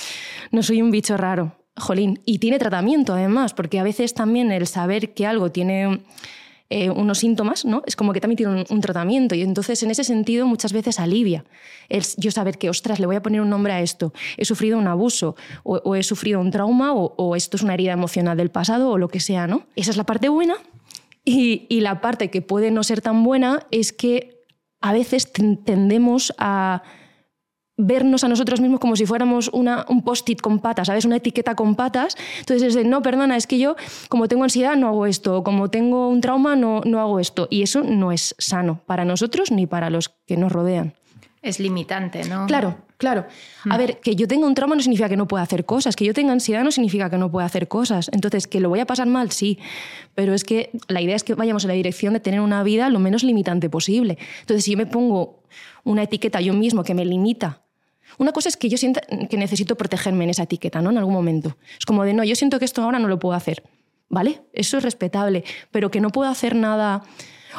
no 0.51 0.63
soy 0.63 0.81
un 0.81 0.89
bicho 0.89 1.17
raro, 1.17 1.57
jolín, 1.75 2.21
y 2.25 2.39
tiene 2.39 2.57
tratamiento 2.57 3.13
además, 3.13 3.53
porque 3.53 3.77
a 3.77 3.83
veces 3.83 4.13
también 4.13 4.53
el 4.53 4.67
saber 4.67 5.13
que 5.13 5.27
algo 5.27 5.51
tiene 5.51 5.99
eh, 6.69 6.89
unos 6.91 7.17
síntomas, 7.17 7.65
¿no? 7.65 7.83
Es 7.85 7.97
como 7.97 8.13
que 8.13 8.21
también 8.21 8.37
tiene 8.37 8.65
un, 8.69 8.79
tratamiento 8.79 9.35
y 9.35 9.41
entonces 9.41 9.83
en 9.83 9.91
ese 9.91 10.05
sentido 10.05 10.47
muchas 10.47 10.71
veces 10.71 10.97
alivia 11.01 11.43
el 11.89 12.05
yo 12.15 12.31
saber 12.31 12.57
que, 12.57 12.69
ostras, 12.69 13.01
le 13.01 13.07
voy 13.07 13.17
a 13.17 13.21
poner 13.21 13.41
un 13.41 13.49
nombre 13.49 13.73
a 13.73 13.81
esto, 13.81 14.13
he 14.37 14.45
sufrido 14.45 14.77
un 14.77 14.87
abuso 14.87 15.35
o, 15.63 15.93
he 15.93 16.03
sufrido 16.03 16.39
un 16.39 16.51
trauma 16.51 16.93
o, 16.93 17.35
esto 17.35 17.57
es 17.57 17.63
una 17.63 17.73
herida 17.73 17.91
emocional 17.91 18.37
del 18.37 18.49
pasado 18.49 18.91
o 18.91 18.97
lo 18.97 19.09
que 19.09 19.19
sea, 19.19 19.45
¿no? 19.45 19.65
Esa 19.75 19.91
es 19.91 19.97
la 19.97 20.05
parte 20.05 20.29
buena 20.29 20.55
y, 21.25 21.81
la 21.81 22.01
parte 22.01 22.29
que 22.29 22.41
puede 22.41 22.71
no 22.71 22.83
ser 22.83 23.01
tan 23.01 23.23
buena 23.23 23.65
es 23.71 23.91
que 23.91 24.43
a 24.79 24.93
veces 24.93 25.31
tendemos 25.65 26.33
a 26.37 26.83
vernos 27.77 28.23
a 28.23 28.29
nosotros 28.29 28.61
mismos 28.61 28.79
como 28.79 28.95
si 28.95 29.05
fuéramos 29.05 29.49
un 29.49 30.03
post-it 30.03 30.39
con 30.39 30.59
patas, 30.59 30.87
¿sabes? 30.87 31.03
Una 31.05 31.17
etiqueta 31.17 31.55
con 31.55 31.75
patas. 31.75 32.15
Entonces 32.39 32.69
es 32.69 32.73
de, 32.75 32.85
no, 32.85 33.01
perdona, 33.01 33.35
es 33.35 33.47
que 33.47 33.57
yo 33.57 33.75
como 34.07 34.27
tengo 34.27 34.43
ansiedad 34.43 34.77
no 34.77 34.87
hago 34.87 35.07
esto, 35.07 35.43
como 35.43 35.69
tengo 35.69 36.07
un 36.07 36.21
trauma 36.21 36.55
no, 36.55 36.81
no 36.85 37.01
hago 37.01 37.19
esto. 37.19 37.47
Y 37.49 37.63
eso 37.63 37.81
no 37.83 38.11
es 38.11 38.35
sano 38.37 38.81
para 38.85 39.03
nosotros 39.03 39.51
ni 39.51 39.65
para 39.67 39.89
los 39.89 40.09
que 40.09 40.37
nos 40.37 40.51
rodean. 40.51 40.93
Es 41.45 41.59
limitante, 41.59 42.23
¿no? 42.25 42.47
Claro, 42.47 42.75
claro. 42.97 43.25
A 43.69 43.77
ver, 43.77 43.99
que 43.99 44.15
yo 44.15 44.27
tenga 44.27 44.47
un 44.47 44.55
trauma 44.55 44.75
no 44.75 44.81
significa 44.81 45.07
que 45.07 45.15
no 45.15 45.27
pueda 45.27 45.43
hacer 45.43 45.63
cosas, 45.63 45.95
que 45.95 46.03
yo 46.03 46.13
tenga 46.13 46.33
ansiedad 46.33 46.63
no 46.63 46.71
significa 46.71 47.09
que 47.09 47.17
no 47.17 47.31
pueda 47.31 47.45
hacer 47.45 47.67
cosas. 47.67 48.09
Entonces, 48.11 48.47
que 48.47 48.59
lo 48.59 48.69
voy 48.69 48.79
a 48.79 48.85
pasar 48.85 49.07
mal, 49.07 49.31
sí, 49.31 49.59
pero 50.15 50.33
es 50.33 50.43
que 50.43 50.71
la 50.87 51.01
idea 51.01 51.15
es 51.15 51.23
que 51.23 51.35
vayamos 51.35 51.63
en 51.63 51.67
la 51.69 51.75
dirección 51.75 52.13
de 52.13 52.19
tener 52.19 52.41
una 52.41 52.63
vida 52.63 52.89
lo 52.89 52.99
menos 52.99 53.23
limitante 53.23 53.69
posible. 53.69 54.17
Entonces, 54.41 54.65
si 54.65 54.71
yo 54.71 54.77
me 54.77 54.87
pongo 54.87 55.43
una 55.83 56.03
etiqueta 56.03 56.41
yo 56.41 56.53
mismo 56.53 56.83
que 56.83 56.95
me 56.95 57.05
limita, 57.05 57.61
una 58.17 58.31
cosa 58.31 58.49
es 58.49 58.57
que 58.57 58.67
yo 58.67 58.77
sienta 58.77 59.01
que 59.01 59.37
necesito 59.37 59.75
protegerme 59.75 60.23
en 60.23 60.31
esa 60.31 60.43
etiqueta, 60.43 60.81
¿no? 60.81 60.89
En 60.89 60.97
algún 60.97 61.13
momento. 61.13 61.57
Es 61.77 61.85
como 61.85 62.03
de, 62.03 62.13
no, 62.13 62.23
yo 62.23 62.35
siento 62.35 62.57
que 62.57 62.65
esto 62.65 62.81
ahora 62.81 62.97
no 62.97 63.07
lo 63.07 63.19
puedo 63.19 63.35
hacer, 63.35 63.63
¿vale? 64.09 64.41
Eso 64.53 64.77
es 64.77 64.83
respetable, 64.83 65.43
pero 65.71 65.91
que 65.91 66.01
no 66.01 66.09
puedo 66.09 66.29
hacer 66.29 66.55
nada 66.55 67.03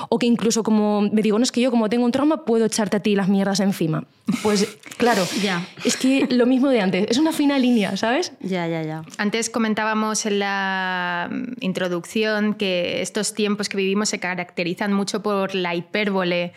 o 0.09 0.19
que 0.19 0.27
incluso 0.27 0.63
como 0.63 1.03
me 1.03 1.23
digo, 1.23 1.39
no 1.39 1.45
es 1.45 1.53
que 1.53 1.61
yo 1.61 1.71
como 1.71 1.89
tengo 1.89 2.05
un 2.05 2.13
trauma 2.13 2.45
puedo 2.45 2.65
echarte 2.67 2.97
a 2.97 3.01
ti 3.01 3.15
las 3.17 3.29
mierdas 3.29 3.61
encima. 3.61 4.05
Pues 4.43 4.77
claro, 4.97 5.27
Ya. 5.43 5.67
es 5.85 5.97
que 5.97 6.27
lo 6.31 6.47
mismo 6.47 6.69
de 6.69 6.81
antes, 6.81 7.07
es 7.11 7.19
una 7.19 7.33
fina 7.33 7.59
línea, 7.59 7.97
¿sabes? 7.97 8.33
Ya, 8.41 8.67
ya, 8.67 8.83
ya. 8.83 9.03
Antes 9.19 9.51
comentábamos 9.51 10.27
en 10.27 10.39
la 10.41 11.29
mm, 11.31 11.53
introducción 11.61 12.55
que 12.55 13.03
estos 13.03 13.35
tiempos 13.35 13.69
que 13.69 13.77
vivimos 13.77 14.09
se 14.09 14.19
caracterizan 14.19 14.93
mucho 14.93 15.23
por 15.23 15.55
la 15.55 15.75
hipérbole 15.75 16.53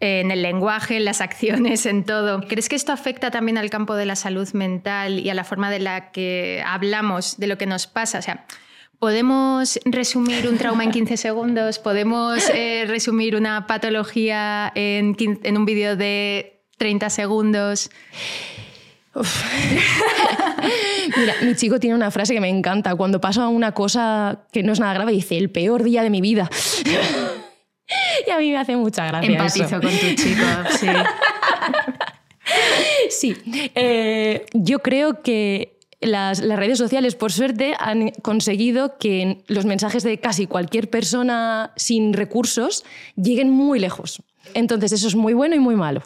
en 0.00 0.30
el 0.30 0.42
lenguaje, 0.42 0.96
en 0.96 1.04
las 1.04 1.20
acciones, 1.20 1.84
en 1.84 2.04
todo. 2.04 2.42
¿Crees 2.46 2.68
que 2.68 2.76
esto 2.76 2.92
afecta 2.92 3.32
también 3.32 3.58
al 3.58 3.68
campo 3.68 3.96
de 3.96 4.06
la 4.06 4.14
salud 4.14 4.48
mental 4.52 5.18
y 5.18 5.28
a 5.28 5.34
la 5.34 5.42
forma 5.42 5.70
de 5.72 5.80
la 5.80 6.12
que 6.12 6.62
hablamos 6.64 7.36
de 7.38 7.48
lo 7.48 7.58
que 7.58 7.66
nos 7.66 7.88
pasa? 7.88 8.20
O 8.20 8.22
sea, 8.22 8.46
¿podemos 8.98 9.78
resumir 9.84 10.48
un 10.48 10.58
trauma 10.58 10.84
en 10.84 10.90
15 10.90 11.16
segundos? 11.16 11.78
¿Podemos 11.78 12.48
eh, 12.50 12.84
resumir 12.86 13.36
una 13.36 13.66
patología 13.66 14.72
en, 14.74 15.14
15 15.14 15.48
en 15.48 15.56
un 15.56 15.64
vídeo 15.64 15.96
de 15.96 16.62
30 16.78 17.10
segundos? 17.10 17.90
Mira, 21.16 21.34
mi 21.42 21.54
chico 21.56 21.80
tiene 21.80 21.96
una 21.96 22.10
frase 22.10 22.34
que 22.34 22.40
me 22.40 22.48
encanta. 22.48 22.94
Cuando 22.94 23.20
pasa 23.20 23.48
una 23.48 23.72
cosa 23.72 24.46
que 24.52 24.62
no 24.62 24.72
es 24.72 24.80
nada 24.80 24.94
grave, 24.94 25.12
dice, 25.12 25.36
el 25.36 25.50
peor 25.50 25.82
día 25.82 26.02
de 26.02 26.10
mi 26.10 26.20
vida. 26.20 26.50
y 28.26 28.30
a 28.30 28.38
mí 28.38 28.50
me 28.50 28.58
hace 28.58 28.76
mucha 28.76 29.06
gracia 29.06 29.30
Empatizo 29.30 29.64
eso. 29.64 29.80
con 29.80 29.90
tu 29.90 30.14
chico, 30.14 30.44
sí. 30.78 30.86
Sí, 33.10 33.36
eh, 33.74 34.46
yo 34.54 34.78
creo 34.78 35.22
que 35.22 35.77
las, 36.00 36.40
redes 36.40 36.78
sociales, 36.78 37.14
por 37.16 37.32
suerte, 37.32 37.74
han 37.78 38.10
conseguido 38.22 38.98
que 38.98 39.42
los 39.48 39.64
mensajes 39.64 40.02
de 40.02 40.18
casi 40.18 40.46
cualquier 40.46 40.90
persona 40.90 41.72
sin 41.76 42.12
recursos 42.12 42.84
lleguen 43.16 43.50
muy 43.50 43.78
lejos. 43.78 44.22
Entonces, 44.54 44.92
eso 44.92 45.08
es 45.08 45.16
muy 45.16 45.34
bueno 45.34 45.56
y 45.56 45.58
muy 45.58 45.74
malo. 45.74 46.02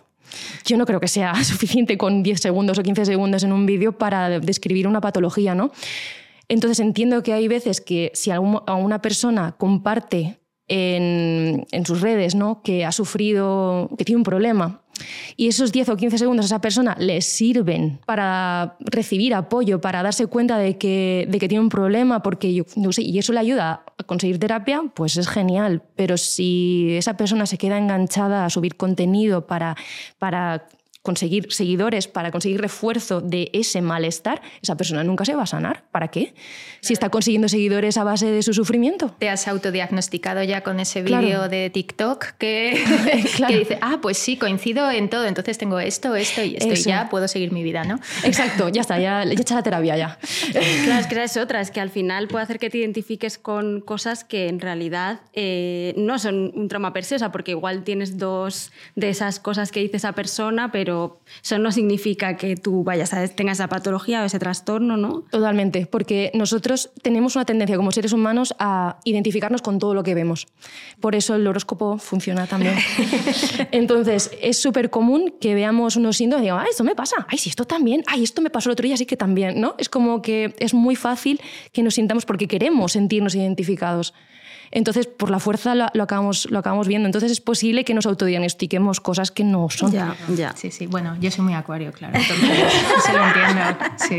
Yo 0.65 0.77
no 0.77 0.87
creo 0.87 1.01
que 1.01 1.09
sea 1.09 1.35
suficiente 1.45 1.99
con 1.99 2.23
10 2.23 2.41
segundos 2.41 2.79
o 2.79 2.83
15 2.83 3.05
segundos 3.05 3.43
en 3.45 3.53
un 3.53 3.67
vídeo 3.67 3.93
para 3.93 4.41
describir 4.41 4.89
una 4.89 5.01
patología, 5.01 5.55
¿no? 5.55 5.73
Entonces 6.49 6.81
entiendo 6.81 7.23
que 7.23 7.33
hay 7.33 7.49
veces 7.49 7.81
que 7.81 8.11
si 8.15 8.31
a 8.31 8.41
una 8.41 9.01
persona 9.01 9.55
comparte 9.57 10.39
en, 10.73 11.67
en 11.71 11.87
sus 11.87 12.01
redes 12.01 12.35
¿no? 12.35 12.63
que 12.63 12.87
ha 12.87 12.93
sufrido, 12.93 13.91
que 13.99 14.05
tiene 14.05 14.17
un 14.17 14.25
problema, 14.25 14.81
y 15.37 15.49
esos 15.49 15.73
10 15.73 15.91
o 15.91 15.97
15 15.97 16.19
segundos 16.19 16.45
a 16.45 16.47
esa 16.47 16.61
persona 16.61 16.97
le 16.99 17.21
sirven 17.21 17.99
para 18.07 18.77
recibir 18.81 19.35
apoyo, 19.35 19.81
para 19.81 20.03
darse 20.03 20.27
cuenta 20.27 20.59
de 20.59 20.79
que, 20.79 21.27
de 21.29 21.39
que 21.39 21.49
tiene 21.49 21.63
un 21.63 21.69
problema, 21.69 22.23
porque 22.23 22.55
yo 22.55 22.65
no 22.77 22.93
sé, 22.93 23.03
y 23.03 23.19
eso 23.19 23.33
le 23.33 23.41
ayuda 23.41 23.85
a 23.99 24.05
conseguir 24.05 24.39
terapia, 24.39 24.83
pues 24.95 25.17
es 25.17 25.29
genial. 25.29 25.83
Pero 25.97 26.17
si 26.17 26.95
esa 26.97 27.17
persona 27.17 27.47
se 27.47 27.59
queda 27.59 27.79
enganchada 27.79 28.45
a 28.45 28.51
subir 28.51 28.77
contenido 28.77 29.47
para, 29.47 29.77
para 30.19 30.67
conseguir 31.03 31.53
seguidores, 31.53 32.07
para 32.07 32.31
conseguir 32.31 32.61
refuerzo 32.61 33.21
de 33.21 33.51
ese 33.53 33.83
malestar, 33.83 34.41
esa 34.63 34.77
persona 34.77 35.03
nunca 35.03 35.25
se 35.25 35.35
va 35.35 35.43
a 35.43 35.47
sanar. 35.47 35.85
¿Para 35.91 36.09
qué? 36.09 36.33
Si 36.81 36.93
está 36.93 37.11
consiguiendo 37.11 37.49
seguidores 37.49 37.99
a 37.99 38.05
base 38.05 38.31
de 38.31 38.41
su 38.43 38.55
sufrimiento. 38.55 39.13
¿Te 39.19 39.29
has 39.29 39.49
autodiagnosticado 39.49 40.43
ya 40.45 40.63
con 40.63 40.79
ese 40.79 41.03
Claro. 41.03 41.25
vídeo 41.27 41.49
de 41.49 41.71
TikTok 41.71 42.25
que, 42.39 42.81
Claro. 43.37 43.53
que 43.53 43.59
dice, 43.59 43.79
ah, 43.81 43.99
pues 44.01 44.17
sí, 44.17 44.37
coincido 44.37 44.89
en 44.93 45.11
todo, 45.11 45.27
entonces 45.27 45.59
tengo 45.59 45.81
esto, 45.81 46.15
esto 46.15 46.43
y 46.45 46.55
esto 46.57 46.73
Eso. 46.73 46.89
y 46.89 46.93
ya 46.93 47.09
puedo 47.11 47.27
seguir 47.27 47.51
mi 47.53 47.65
vida, 47.65 47.83
¿no? 47.83 47.99
Exacto, 48.23 48.69
ya 48.69 48.83
está, 48.83 49.01
ya, 49.01 49.25
ya 49.25 49.33
echa 49.33 49.57
la 49.57 49.63
terapia 49.65 49.97
ya. 49.97 50.19
Claro, 50.85 51.01
es 51.01 51.07
que 51.09 51.15
esa 51.15 51.25
es 51.25 51.37
otra, 51.37 51.61
es 51.61 51.73
que 51.73 51.81
al 51.81 51.91
final 51.91 52.29
puede 52.29 52.45
hacer 52.45 52.61
que 52.61 52.71
te 52.71 52.79
identifiques 52.79 53.39
con 53.39 53.81
cosas 53.81 54.23
que 54.23 54.47
en 54.49 54.61
realidad 54.61 55.21
eh, 55.33 55.95
no 55.97 56.21
son 56.21 56.53
un 56.55 56.69
trauma 56.69 56.93
per 56.93 57.05
se, 57.05 57.17
o 57.17 57.19
sea, 57.19 57.33
porque 57.33 57.51
igual 57.51 57.83
tienes 57.83 58.19
dos 58.19 58.71
de 58.95 59.09
esas 59.09 59.41
cosas 59.41 59.73
que 59.73 59.81
dice 59.81 59.97
esa 59.97 60.13
persona, 60.13 60.71
pero 60.71 60.92
eso 61.43 61.59
no 61.59 61.73
significa 61.73 62.37
que 62.37 62.57
tú 62.57 62.85
vayas 62.85 63.13
a 63.13 63.27
tengas 63.29 63.59
esa 63.59 63.69
patología 63.69 64.23
o 64.23 64.25
ese 64.25 64.39
trastorno, 64.39 64.97
¿no? 64.97 65.25
Totalmente, 65.31 65.87
porque 65.87 66.31
nosotros 66.35 66.91
tenemos 67.03 67.37
una 67.37 67.45
tendencia 67.45 67.77
como 67.77 67.93
seres 67.93 68.13
humanos 68.13 68.55
a 68.59 68.99
identificarnos 69.05 69.63
con 69.63 69.79
todo 69.79 69.95
lo 69.95 70.03
que 70.03 70.15
vemos. 70.15 70.47
Por 71.01 71.15
eso 71.15 71.35
el 71.35 71.47
horóscopo 71.47 71.99
funciona 71.99 72.47
también. 72.47 72.75
Entonces, 73.73 74.31
es 74.41 74.59
súper 74.59 74.91
común 74.91 75.35
que 75.41 75.55
veamos 75.55 75.97
unos 75.97 76.17
síntomas 76.17 76.43
y 76.43 76.45
digamos, 76.45 76.65
ah, 76.65 76.71
esto 76.71 76.85
me 76.85 76.95
pasa, 76.95 77.27
ay, 77.29 77.39
sí, 77.39 77.51
esto 77.51 77.65
también, 77.65 78.03
ay, 78.07 78.25
esto 78.25 78.43
me 78.43 78.51
pasó 78.51 78.69
el 78.69 78.73
otro 78.73 78.87
día, 78.87 78.97
sí 78.97 79.07
que 79.07 79.17
también, 79.17 79.61
¿no? 79.61 79.75
Es 79.79 79.89
como 79.89 80.23
que 80.23 80.55
es 80.59 80.75
muy 80.75 80.97
fácil 80.97 81.41
que 81.73 81.83
nos 81.83 81.95
sintamos 81.95 82.25
porque 82.25 82.49
queremos 82.49 82.93
sentirnos 82.93 83.35
identificados. 83.35 84.15
Entonces, 84.73 85.07
por 85.07 85.31
la 85.31 85.39
fuerza 85.39 85.75
lo, 85.75 85.87
lo 85.95 86.03
acabamos, 86.03 86.51
lo 86.51 86.59
acabamos 86.59 86.89
viendo. 86.89 87.07
Entonces, 87.07 87.31
es 87.31 87.41
posible 87.41 87.85
que 87.85 87.95
nos 87.95 88.07
autodiagnostiquemos 88.07 89.01
cosas 89.01 89.31
que 89.31 89.45
no 89.45 89.69
son. 89.71 89.93
Ya, 89.93 90.17
ya. 90.35 90.57
Sí, 90.57 90.71
sí, 90.71 90.87
bueno, 90.87 91.17
yo 91.21 91.31
soy 91.31 91.45
muy 91.45 91.55
acuario, 91.55 91.93
claro, 91.93 92.19
entonces 92.19 92.49
se 93.07 93.13
lo 93.13 93.25
entiendo, 93.25 93.63
sí. 93.97 94.19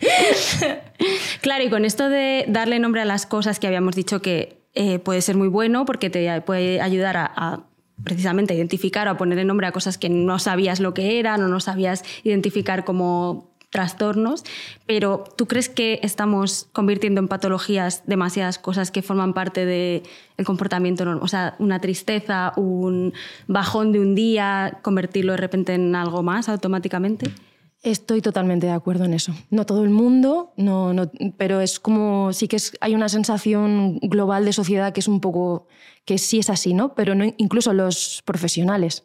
Claro, 1.40 1.64
y 1.64 1.70
con 1.70 1.84
esto 1.84 2.08
de 2.08 2.44
darle 2.48 2.78
nombre 2.78 3.00
a 3.00 3.04
las 3.04 3.26
cosas 3.26 3.60
que 3.60 3.66
habíamos 3.66 3.94
dicho 3.94 4.20
que 4.20 4.58
eh, 4.74 4.98
puede 4.98 5.22
ser 5.22 5.36
muy 5.36 5.48
bueno 5.48 5.84
porque 5.84 6.10
te 6.10 6.40
puede 6.42 6.80
ayudar 6.80 7.16
a, 7.16 7.32
a 7.34 7.60
precisamente 8.02 8.54
identificar 8.54 9.08
o 9.08 9.12
a 9.12 9.16
ponerle 9.16 9.44
nombre 9.44 9.66
a 9.66 9.72
cosas 9.72 9.98
que 9.98 10.08
no 10.08 10.38
sabías 10.38 10.80
lo 10.80 10.94
que 10.94 11.18
eran 11.18 11.42
o 11.42 11.48
no 11.48 11.60
sabías 11.60 12.04
identificar 12.24 12.84
como 12.84 13.48
trastornos, 13.70 14.44
pero 14.86 15.24
¿tú 15.36 15.46
crees 15.46 15.68
que 15.68 16.00
estamos 16.02 16.68
convirtiendo 16.72 17.20
en 17.20 17.28
patologías 17.28 18.02
demasiadas 18.06 18.58
cosas 18.58 18.90
que 18.90 19.02
forman 19.02 19.34
parte 19.34 19.66
del 19.66 20.02
comportamiento 20.46 21.04
normal? 21.04 21.22
O 21.22 21.28
sea, 21.28 21.54
una 21.58 21.78
tristeza, 21.78 22.54
un 22.56 23.12
bajón 23.46 23.92
de 23.92 24.00
un 24.00 24.14
día, 24.14 24.78
convertirlo 24.82 25.32
de 25.32 25.38
repente 25.38 25.74
en 25.74 25.94
algo 25.94 26.22
más 26.22 26.48
automáticamente. 26.48 27.30
Estoy 27.82 28.22
totalmente 28.22 28.66
de 28.66 28.72
acuerdo 28.72 29.04
en 29.04 29.14
eso. 29.14 29.32
No 29.50 29.64
todo 29.64 29.84
el 29.84 29.90
mundo, 29.90 30.52
no, 30.56 30.92
no, 30.92 31.10
pero 31.36 31.60
es 31.60 31.78
como 31.78 32.32
sí 32.32 32.48
que 32.48 32.56
es, 32.56 32.72
hay 32.80 32.94
una 32.94 33.08
sensación 33.08 33.98
global 34.00 34.44
de 34.44 34.52
sociedad 34.52 34.92
que 34.92 35.00
es 35.00 35.06
un 35.06 35.20
poco 35.20 35.68
que 36.04 36.18
sí 36.18 36.40
es 36.40 36.50
así, 36.50 36.74
¿no? 36.74 36.94
Pero 36.94 37.14
no, 37.14 37.24
incluso 37.36 37.72
los 37.72 38.22
profesionales. 38.24 39.04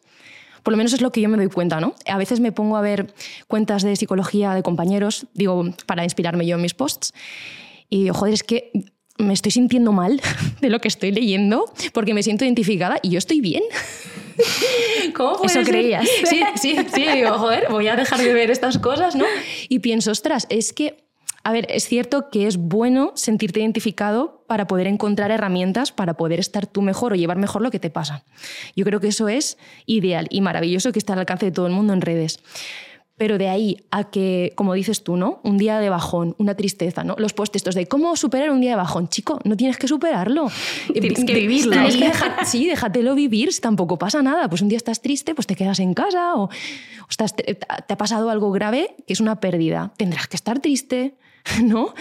Por 0.64 0.72
lo 0.72 0.78
menos 0.78 0.92
es 0.92 1.02
lo 1.02 1.12
que 1.12 1.20
yo 1.20 1.28
me 1.28 1.36
doy 1.36 1.48
cuenta, 1.48 1.80
¿no? 1.80 1.94
A 2.06 2.18
veces 2.18 2.40
me 2.40 2.50
pongo 2.50 2.76
a 2.76 2.80
ver 2.80 3.14
cuentas 3.46 3.82
de 3.82 3.94
psicología 3.94 4.54
de 4.54 4.62
compañeros, 4.62 5.26
digo, 5.34 5.64
para 5.86 6.02
inspirarme 6.02 6.46
yo 6.46 6.56
en 6.56 6.62
mis 6.62 6.74
posts, 6.74 7.12
y 7.90 8.08
joder, 8.08 8.34
es 8.34 8.42
que 8.42 8.72
me 9.18 9.32
estoy 9.32 9.52
sintiendo 9.52 9.92
mal 9.92 10.20
de 10.60 10.70
lo 10.70 10.80
que 10.80 10.88
estoy 10.88 11.12
leyendo 11.12 11.72
porque 11.92 12.14
me 12.14 12.22
siento 12.22 12.44
identificada 12.44 12.98
y 13.02 13.10
yo 13.10 13.18
estoy 13.18 13.40
bien. 13.40 13.62
¿Cómo 15.14 15.36
puede 15.36 15.46
Eso 15.46 15.64
ser? 15.64 15.68
creías. 15.68 16.08
Sí, 16.24 16.42
sí, 16.60 16.76
sí, 16.94 17.06
digo, 17.12 17.32
joder, 17.38 17.66
voy 17.70 17.88
a 17.88 17.96
dejar 17.96 18.20
de 18.20 18.32
ver 18.32 18.50
estas 18.50 18.78
cosas, 18.78 19.14
¿no? 19.14 19.24
Y 19.68 19.80
pienso, 19.80 20.10
ostras, 20.10 20.46
es 20.48 20.72
que, 20.72 21.04
a 21.42 21.52
ver, 21.52 21.66
es 21.70 21.86
cierto 21.86 22.30
que 22.30 22.46
es 22.46 22.56
bueno 22.56 23.12
sentirte 23.14 23.60
identificado 23.60 24.44
para 24.46 24.66
poder 24.66 24.86
encontrar 24.86 25.30
herramientas 25.30 25.92
para 25.92 26.14
poder 26.14 26.40
estar 26.40 26.66
tú 26.66 26.82
mejor 26.82 27.12
o 27.12 27.16
llevar 27.16 27.36
mejor 27.36 27.62
lo 27.62 27.70
que 27.70 27.78
te 27.78 27.90
pasa. 27.90 28.24
Yo 28.76 28.84
creo 28.84 29.00
que 29.00 29.08
eso 29.08 29.28
es 29.28 29.58
ideal 29.86 30.26
y 30.30 30.40
maravilloso 30.40 30.92
que 30.92 30.98
está 30.98 31.12
al 31.14 31.20
alcance 31.20 31.46
de 31.46 31.52
todo 31.52 31.66
el 31.66 31.72
mundo 31.72 31.92
en 31.92 32.00
redes. 32.00 32.40
Pero 33.24 33.38
de 33.38 33.48
ahí 33.48 33.78
a 33.90 34.04
que, 34.10 34.52
como 34.54 34.74
dices 34.74 35.02
tú, 35.02 35.16
¿no? 35.16 35.40
Un 35.44 35.56
día 35.56 35.78
de 35.78 35.88
bajón, 35.88 36.34
una 36.36 36.54
tristeza, 36.54 37.04
¿no? 37.04 37.14
Los 37.16 37.32
post 37.32 37.54
de 37.56 37.86
cómo 37.86 38.16
superar 38.16 38.50
un 38.50 38.60
día 38.60 38.72
de 38.72 38.76
bajón. 38.76 39.08
Chico, 39.08 39.40
no 39.44 39.56
tienes 39.56 39.78
que 39.78 39.88
superarlo. 39.88 40.48
Tienes 40.92 41.24
que 41.24 41.32
vivirlo. 41.32 41.72
Tienes 41.72 41.96
que 41.96 42.04
dejar- 42.04 42.44
sí, 42.44 42.66
déjatelo 42.66 43.14
vivir, 43.14 43.50
si 43.54 43.62
tampoco 43.62 43.96
pasa 43.98 44.20
nada. 44.20 44.46
Pues 44.50 44.60
un 44.60 44.68
día 44.68 44.76
estás 44.76 45.00
triste, 45.00 45.34
pues 45.34 45.46
te 45.46 45.56
quedas 45.56 45.78
en 45.80 45.94
casa 45.94 46.34
o, 46.34 46.42
o 46.44 46.50
estás, 47.08 47.34
te, 47.34 47.54
te 47.54 47.94
ha 47.94 47.96
pasado 47.96 48.28
algo 48.28 48.52
grave 48.52 48.94
que 49.06 49.14
es 49.14 49.20
una 49.20 49.40
pérdida. 49.40 49.94
Tendrás 49.96 50.26
que 50.28 50.36
estar 50.36 50.58
triste, 50.58 51.14
¿no? 51.62 51.94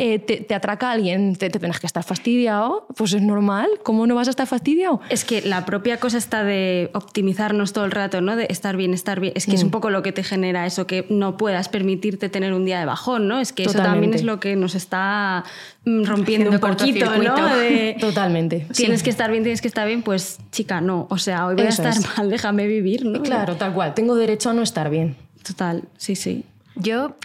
Eh, 0.00 0.20
te, 0.20 0.36
te 0.36 0.54
atraca 0.54 0.92
alguien, 0.92 1.34
te, 1.34 1.50
te 1.50 1.58
tendrás 1.58 1.80
que 1.80 1.86
estar 1.88 2.04
fastidiado, 2.04 2.86
pues 2.96 3.12
es 3.14 3.20
normal. 3.22 3.68
¿Cómo 3.82 4.06
no 4.06 4.14
vas 4.14 4.28
a 4.28 4.30
estar 4.30 4.46
fastidiado? 4.46 5.00
Es 5.10 5.24
que 5.24 5.42
la 5.42 5.66
propia 5.66 5.98
cosa 5.98 6.18
está 6.18 6.44
de 6.44 6.90
optimizarnos 6.94 7.72
todo 7.72 7.84
el 7.84 7.90
rato, 7.90 8.20
¿no? 8.20 8.36
De 8.36 8.46
estar 8.48 8.76
bien, 8.76 8.94
estar 8.94 9.18
bien. 9.18 9.32
Es 9.34 9.46
que 9.46 9.56
es 9.56 9.62
Mm. 9.62 9.66
un 9.66 9.70
poco 9.72 9.90
lo 9.90 10.02
que 10.04 10.12
te 10.12 10.22
genera 10.22 10.66
eso, 10.66 10.86
que 10.86 11.04
no 11.10 11.36
puedas 11.36 11.68
permitirte 11.68 12.28
tener 12.28 12.52
un 12.52 12.64
día 12.64 12.78
de 12.78 12.86
bajón, 12.86 13.26
¿no? 13.26 13.40
Es 13.40 13.52
que 13.52 13.64
eso 13.64 13.78
también 13.78 14.14
es 14.14 14.22
lo 14.22 14.38
que 14.38 14.54
nos 14.54 14.76
está 14.76 15.42
mm, 15.84 16.04
rompiendo 16.04 16.50
un 16.50 16.60
poquito, 16.60 17.06
¿no? 17.20 17.56
De, 17.56 17.96
Totalmente. 18.00 18.66
Tienes 18.76 19.00
sí. 19.00 19.04
que 19.04 19.10
estar 19.10 19.30
bien, 19.32 19.42
tienes 19.42 19.60
que 19.60 19.66
estar 19.68 19.88
bien, 19.88 20.02
pues 20.02 20.38
chica, 20.52 20.80
no. 20.80 21.08
O 21.10 21.18
sea, 21.18 21.46
hoy 21.46 21.56
voy 21.56 21.66
Eso 21.66 21.82
a 21.82 21.88
estar 21.90 22.04
es. 22.04 22.16
mal, 22.18 22.30
déjame 22.30 22.68
vivir, 22.68 23.04
¿no? 23.04 23.20
Claro, 23.22 23.56
tal 23.56 23.74
cual. 23.74 23.94
Tengo 23.94 24.14
derecho 24.14 24.50
a 24.50 24.54
no 24.54 24.62
estar 24.62 24.90
bien. 24.90 25.16
Total, 25.42 25.82
sí, 25.96 26.14
sí. 26.14 26.44
Yo 26.76 27.16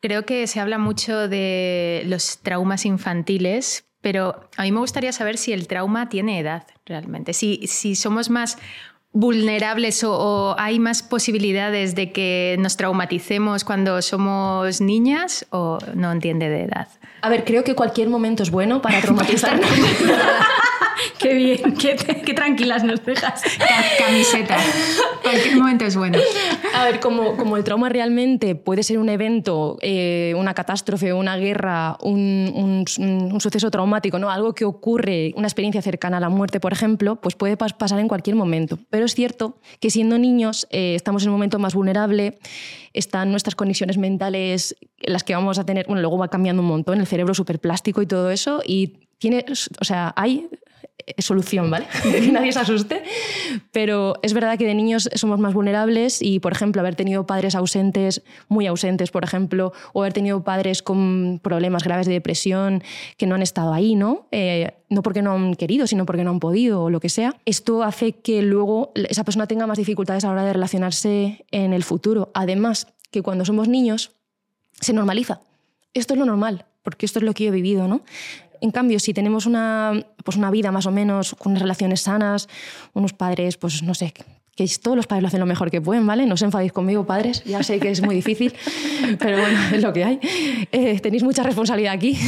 creo 0.00 0.24
que 0.24 0.46
se 0.46 0.60
habla 0.60 0.78
mucho 0.78 1.28
de 1.28 2.02
los 2.06 2.38
traumas 2.38 2.84
infantiles, 2.84 3.86
pero 4.00 4.48
a 4.56 4.62
mí 4.62 4.72
me 4.72 4.80
gustaría 4.80 5.12
saber 5.12 5.38
si 5.38 5.52
el 5.52 5.66
trauma 5.66 6.08
tiene 6.08 6.38
edad 6.38 6.66
realmente, 6.86 7.32
si, 7.32 7.66
si 7.66 7.94
somos 7.94 8.30
más 8.30 8.58
vulnerables 9.12 10.04
o, 10.04 10.12
o 10.12 10.56
hay 10.58 10.78
más 10.78 11.02
posibilidades 11.02 11.94
de 11.94 12.12
que 12.12 12.56
nos 12.58 12.76
traumaticemos 12.76 13.64
cuando 13.64 14.00
somos 14.02 14.80
niñas 14.80 15.46
o 15.50 15.78
no 15.94 16.12
entiende 16.12 16.48
de 16.48 16.64
edad. 16.64 16.88
A 17.22 17.28
ver, 17.28 17.44
creo 17.44 17.64
que 17.64 17.74
cualquier 17.74 18.08
momento 18.08 18.42
es 18.42 18.50
bueno 18.50 18.80
para 18.80 19.00
traumatizarnos. 19.00 19.68
Qué 21.18 21.34
bien, 21.34 21.74
qué, 21.76 21.96
qué 22.24 22.34
tranquilas 22.34 22.84
nos 22.84 23.04
dejas. 23.04 23.42
Ca- 23.58 24.04
Camiseta. 24.06 24.56
Cualquier 25.22 25.56
momento 25.56 25.84
es 25.84 25.96
bueno. 25.96 26.18
A 26.74 26.84
ver, 26.84 27.00
como, 27.00 27.36
como 27.36 27.56
el 27.56 27.64
trauma 27.64 27.88
realmente 27.88 28.54
puede 28.54 28.82
ser 28.82 28.98
un 28.98 29.08
evento, 29.08 29.78
eh, 29.82 30.34
una 30.36 30.54
catástrofe, 30.54 31.12
una 31.12 31.36
guerra, 31.36 31.96
un, 32.02 32.84
un- 32.98 33.30
un 33.32 33.40
suceso 33.40 33.70
traumático, 33.70 34.18
¿no? 34.18 34.30
algo 34.30 34.54
que 34.54 34.64
ocurre, 34.64 35.32
una 35.36 35.46
experiencia 35.48 35.82
cercana 35.82 36.16
a 36.18 36.20
la 36.20 36.28
muerte, 36.28 36.60
por 36.60 36.72
ejemplo, 36.72 37.16
pues 37.16 37.34
puede 37.34 37.56
pas- 37.58 37.76
pasar 37.76 37.98
en 38.00 38.08
cualquier 38.08 38.36
momento. 38.36 38.78
Pero 38.90 39.04
es 39.04 39.14
cierto 39.14 39.58
que 39.80 39.90
siendo 39.90 40.18
niños 40.18 40.66
eh, 40.70 40.94
estamos 40.94 41.22
en 41.22 41.28
un 41.30 41.34
momento 41.34 41.58
más 41.58 41.74
vulnerable, 41.74 42.38
están 42.92 43.30
nuestras 43.30 43.54
conexiones 43.54 43.98
mentales, 43.98 44.76
las 45.00 45.24
que 45.24 45.34
vamos 45.34 45.58
a 45.58 45.64
tener, 45.64 45.86
bueno, 45.86 46.00
luego 46.00 46.18
va 46.18 46.28
cambiando 46.28 46.62
un 46.62 46.68
montón, 46.68 47.00
el 47.00 47.06
cerebro 47.06 47.34
súper 47.34 47.58
plástico 47.60 48.02
y 48.02 48.06
todo 48.06 48.30
eso, 48.30 48.62
y 48.64 48.98
tiene, 49.18 49.44
o 49.80 49.84
sea, 49.84 50.12
hay 50.16 50.48
solución, 51.18 51.70
¿vale? 51.70 51.86
que 52.02 52.32
nadie 52.32 52.52
se 52.52 52.60
asuste. 52.60 53.02
Pero 53.72 54.14
es 54.22 54.34
verdad 54.34 54.58
que 54.58 54.66
de 54.66 54.74
niños 54.74 55.08
somos 55.14 55.38
más 55.38 55.54
vulnerables 55.54 56.20
y, 56.20 56.40
por 56.40 56.52
ejemplo, 56.52 56.80
haber 56.80 56.94
tenido 56.94 57.26
padres 57.26 57.54
ausentes, 57.54 58.22
muy 58.48 58.66
ausentes, 58.66 59.10
por 59.10 59.24
ejemplo, 59.24 59.72
o 59.92 60.02
haber 60.02 60.12
tenido 60.12 60.42
padres 60.44 60.82
con 60.82 61.40
problemas 61.42 61.84
graves 61.84 62.06
de 62.06 62.12
depresión 62.12 62.82
que 63.16 63.26
no 63.26 63.34
han 63.34 63.42
estado 63.42 63.72
ahí, 63.72 63.94
¿no? 63.94 64.28
Eh, 64.32 64.72
no 64.88 65.02
porque 65.02 65.22
no 65.22 65.32
han 65.32 65.54
querido, 65.54 65.86
sino 65.86 66.06
porque 66.06 66.24
no 66.24 66.30
han 66.30 66.40
podido 66.40 66.84
o 66.84 66.90
lo 66.90 67.00
que 67.00 67.08
sea. 67.08 67.34
Esto 67.44 67.82
hace 67.82 68.12
que 68.12 68.42
luego 68.42 68.92
esa 68.94 69.24
persona 69.24 69.46
tenga 69.46 69.66
más 69.66 69.78
dificultades 69.78 70.24
a 70.24 70.28
la 70.28 70.32
hora 70.34 70.44
de 70.44 70.52
relacionarse 70.54 71.44
en 71.50 71.72
el 71.72 71.84
futuro. 71.84 72.30
Además, 72.34 72.86
que 73.10 73.22
cuando 73.22 73.44
somos 73.44 73.68
niños 73.68 74.12
se 74.80 74.92
normaliza. 74.92 75.40
Esto 75.94 76.14
es 76.14 76.20
lo 76.20 76.26
normal, 76.26 76.66
porque 76.82 77.06
esto 77.06 77.18
es 77.18 77.24
lo 77.24 77.32
que 77.32 77.44
yo 77.44 77.50
he 77.50 77.54
vivido, 77.54 77.88
¿no? 77.88 78.02
En 78.60 78.70
cambio, 78.70 78.98
si 78.98 79.14
tenemos 79.14 79.46
una, 79.46 80.04
pues 80.24 80.36
una 80.36 80.50
vida 80.50 80.72
más 80.72 80.86
o 80.86 80.90
menos 80.90 81.34
con 81.34 81.52
unas 81.52 81.62
relaciones 81.62 82.02
sanas, 82.02 82.48
unos 82.94 83.12
padres, 83.12 83.56
pues 83.56 83.82
no 83.82 83.94
sé, 83.94 84.12
que 84.58 84.66
todos 84.82 84.96
los 84.96 85.06
padres 85.06 85.22
lo 85.22 85.28
hacen 85.28 85.38
lo 85.38 85.46
mejor 85.46 85.70
que 85.70 85.80
pueden, 85.80 86.04
¿vale? 86.04 86.26
No 86.26 86.34
os 86.34 86.42
enfadéis 86.42 86.72
conmigo, 86.72 87.06
padres, 87.06 87.44
ya 87.44 87.62
sé 87.62 87.78
que 87.78 87.90
es 87.90 88.02
muy 88.02 88.16
difícil, 88.16 88.52
pero 89.20 89.38
bueno, 89.38 89.56
es 89.72 89.82
lo 89.82 89.92
que 89.92 90.02
hay. 90.02 90.18
Eh, 90.72 90.98
tenéis 90.98 91.22
mucha 91.22 91.44
responsabilidad 91.44 91.92
aquí. 91.92 92.18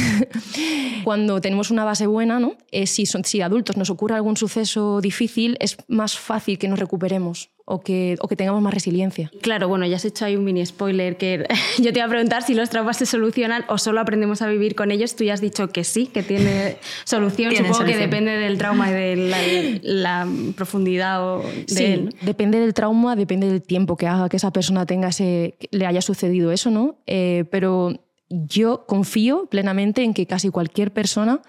Cuando 1.03 1.41
tenemos 1.41 1.71
una 1.71 1.83
base 1.83 2.07
buena, 2.07 2.39
¿no? 2.39 2.55
Eh, 2.71 2.87
si, 2.87 3.05
son, 3.05 3.25
si 3.25 3.41
adultos 3.41 3.75
nos 3.75 3.89
ocurre 3.89 4.15
algún 4.15 4.37
suceso 4.37 5.01
difícil, 5.01 5.57
es 5.59 5.75
más 5.89 6.17
fácil 6.17 6.57
que 6.57 6.69
nos 6.69 6.79
recuperemos 6.79 7.49
o 7.71 7.81
que, 7.81 8.17
o 8.19 8.27
que 8.27 8.35
tengamos 8.35 8.61
más 8.61 8.73
resiliencia. 8.73 9.31
Claro, 9.41 9.67
bueno, 9.67 9.85
ya 9.85 9.95
has 9.95 10.05
hecho 10.05 10.25
ahí 10.25 10.35
un 10.35 10.43
mini 10.43 10.65
spoiler 10.65 11.17
que 11.17 11.45
yo 11.79 11.93
te 11.93 11.99
iba 11.99 12.05
a 12.05 12.09
preguntar 12.09 12.43
si 12.43 12.53
los 12.53 12.69
traumas 12.69 12.97
se 12.97 13.05
solucionan 13.05 13.63
o 13.69 13.77
solo 13.77 14.01
aprendemos 14.01 14.41
a 14.41 14.47
vivir 14.47 14.75
con 14.75 14.91
ellos. 14.91 15.15
Tú 15.15 15.23
ya 15.23 15.33
has 15.33 15.41
dicho 15.41 15.69
que 15.69 15.83
sí, 15.83 16.07
que 16.07 16.23
tiene 16.23 16.77
solución. 17.05 17.49
Tiene 17.49 17.69
Supongo 17.69 17.85
que 17.85 17.97
depende 17.97 18.31
del 18.31 18.57
trauma 18.57 18.89
y 18.89 18.93
de 18.93 19.15
la, 19.83 20.25
la 20.25 20.27
profundidad 20.55 21.23
o 21.25 21.43
de 21.43 21.63
Sí, 21.67 21.85
él. 21.85 22.05
¿no? 22.05 22.11
depende 22.21 22.59
del 22.59 22.73
trauma, 22.73 23.15
depende 23.15 23.47
del 23.47 23.61
tiempo 23.61 23.95
que 23.97 24.07
haga 24.07 24.27
que 24.29 24.37
esa 24.37 24.51
persona 24.51 24.85
tenga 24.85 25.07
ese, 25.09 25.55
le 25.71 25.85
haya 25.85 26.01
sucedido 26.01 26.51
eso, 26.51 26.69
¿no? 26.71 26.97
Eh, 27.07 27.45
pero 27.51 27.93
yo 28.29 28.85
confío 28.85 29.47
plenamente 29.47 30.03
en 30.03 30.13
que 30.13 30.25
casi 30.25 30.49
cualquier 30.49 30.91
persona 30.91 31.41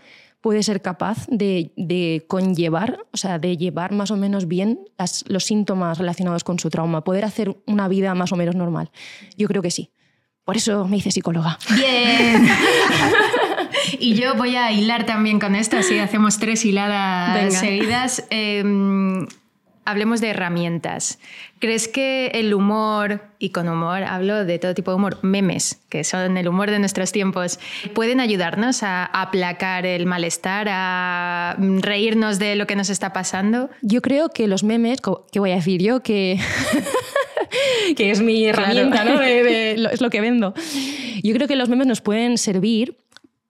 puede 0.42 0.62
ser 0.62 0.83
capaz 0.83 1.26
de, 1.28 1.72
de 1.76 2.24
conllevar, 2.28 3.07
o 3.12 3.16
sea, 3.16 3.38
de 3.38 3.57
llevar 3.57 3.92
más 3.92 4.11
o 4.11 4.16
menos 4.16 4.46
bien 4.48 4.81
las- 4.98 5.24
los 5.28 5.44
síntomas 5.44 5.98
relacionados 5.98 6.44
con 6.44 6.59
su 6.59 6.68
trauma, 6.68 7.05
poder 7.05 7.24
hacer 7.24 7.57
una 7.66 7.88
vida 7.88 8.14
más 8.14 8.33
o 8.33 8.37
menos 8.37 8.55
normal. 8.57 8.90
Yo 9.38 9.48
creo 9.48 9.62
que 9.62 9.70
sí. 9.70 9.90
Por 10.44 10.57
eso 10.57 10.87
me 10.88 10.96
hice 10.96 11.12
psicóloga. 11.12 11.57
Bien. 11.76 12.48
y 14.00 14.14
yo 14.14 14.35
voy 14.35 14.57
a 14.57 14.72
hilar 14.72 15.07
también 15.07 15.38
con 15.38 15.55
esto, 15.55 15.76
así 15.78 15.98
hacemos 16.00 16.38
tres 16.38 16.64
hiladas 16.64 17.35
Venga. 17.35 17.59
seguidas. 17.61 18.24
Eh, 18.31 18.64
hablemos 19.84 20.20
de 20.20 20.28
herramientas. 20.30 21.18
¿Crees 21.58 21.88
que 21.88 22.28
el 22.34 22.54
humor, 22.54 23.20
y 23.38 23.50
con 23.50 23.68
humor 23.68 24.02
hablo 24.04 24.44
de 24.44 24.58
todo 24.58 24.74
tipo 24.74 24.90
de 24.90 24.96
humor, 24.96 25.18
memes, 25.22 25.80
que 25.88 26.02
son 26.04 26.36
el 26.36 26.48
humor 26.48 26.70
de 26.70 26.78
nuestros 26.78 27.12
tiempos, 27.12 27.58
pueden 27.94 28.20
ayudarnos 28.20 28.82
a 28.82 29.04
aplacar 29.04 29.86
el 29.86 30.06
malestar, 30.06 30.66
a 30.70 31.56
reírnos 31.58 32.38
de 32.38 32.56
lo 32.56 32.66
que 32.66 32.76
nos 32.76 32.90
está 32.90 33.12
pasando? 33.12 33.70
Yo 33.82 34.02
creo 34.02 34.28
que 34.30 34.46
los 34.48 34.64
memes, 34.64 35.00
¿qué 35.32 35.38
voy 35.40 35.52
a 35.52 35.56
decir 35.56 35.80
yo? 35.82 36.02
Que, 36.02 36.38
que 37.96 38.10
es 38.10 38.20
mi 38.20 38.44
herramienta, 38.46 39.04
¿no? 39.04 39.18
De- 39.20 39.42
de- 39.42 39.78
lo- 39.78 39.90
es 39.90 40.00
lo 40.00 40.10
que 40.10 40.20
vendo. 40.20 40.54
Yo 41.22 41.34
creo 41.34 41.46
que 41.48 41.56
los 41.56 41.68
memes 41.68 41.86
nos 41.86 42.00
pueden 42.00 42.38
servir 42.38 42.96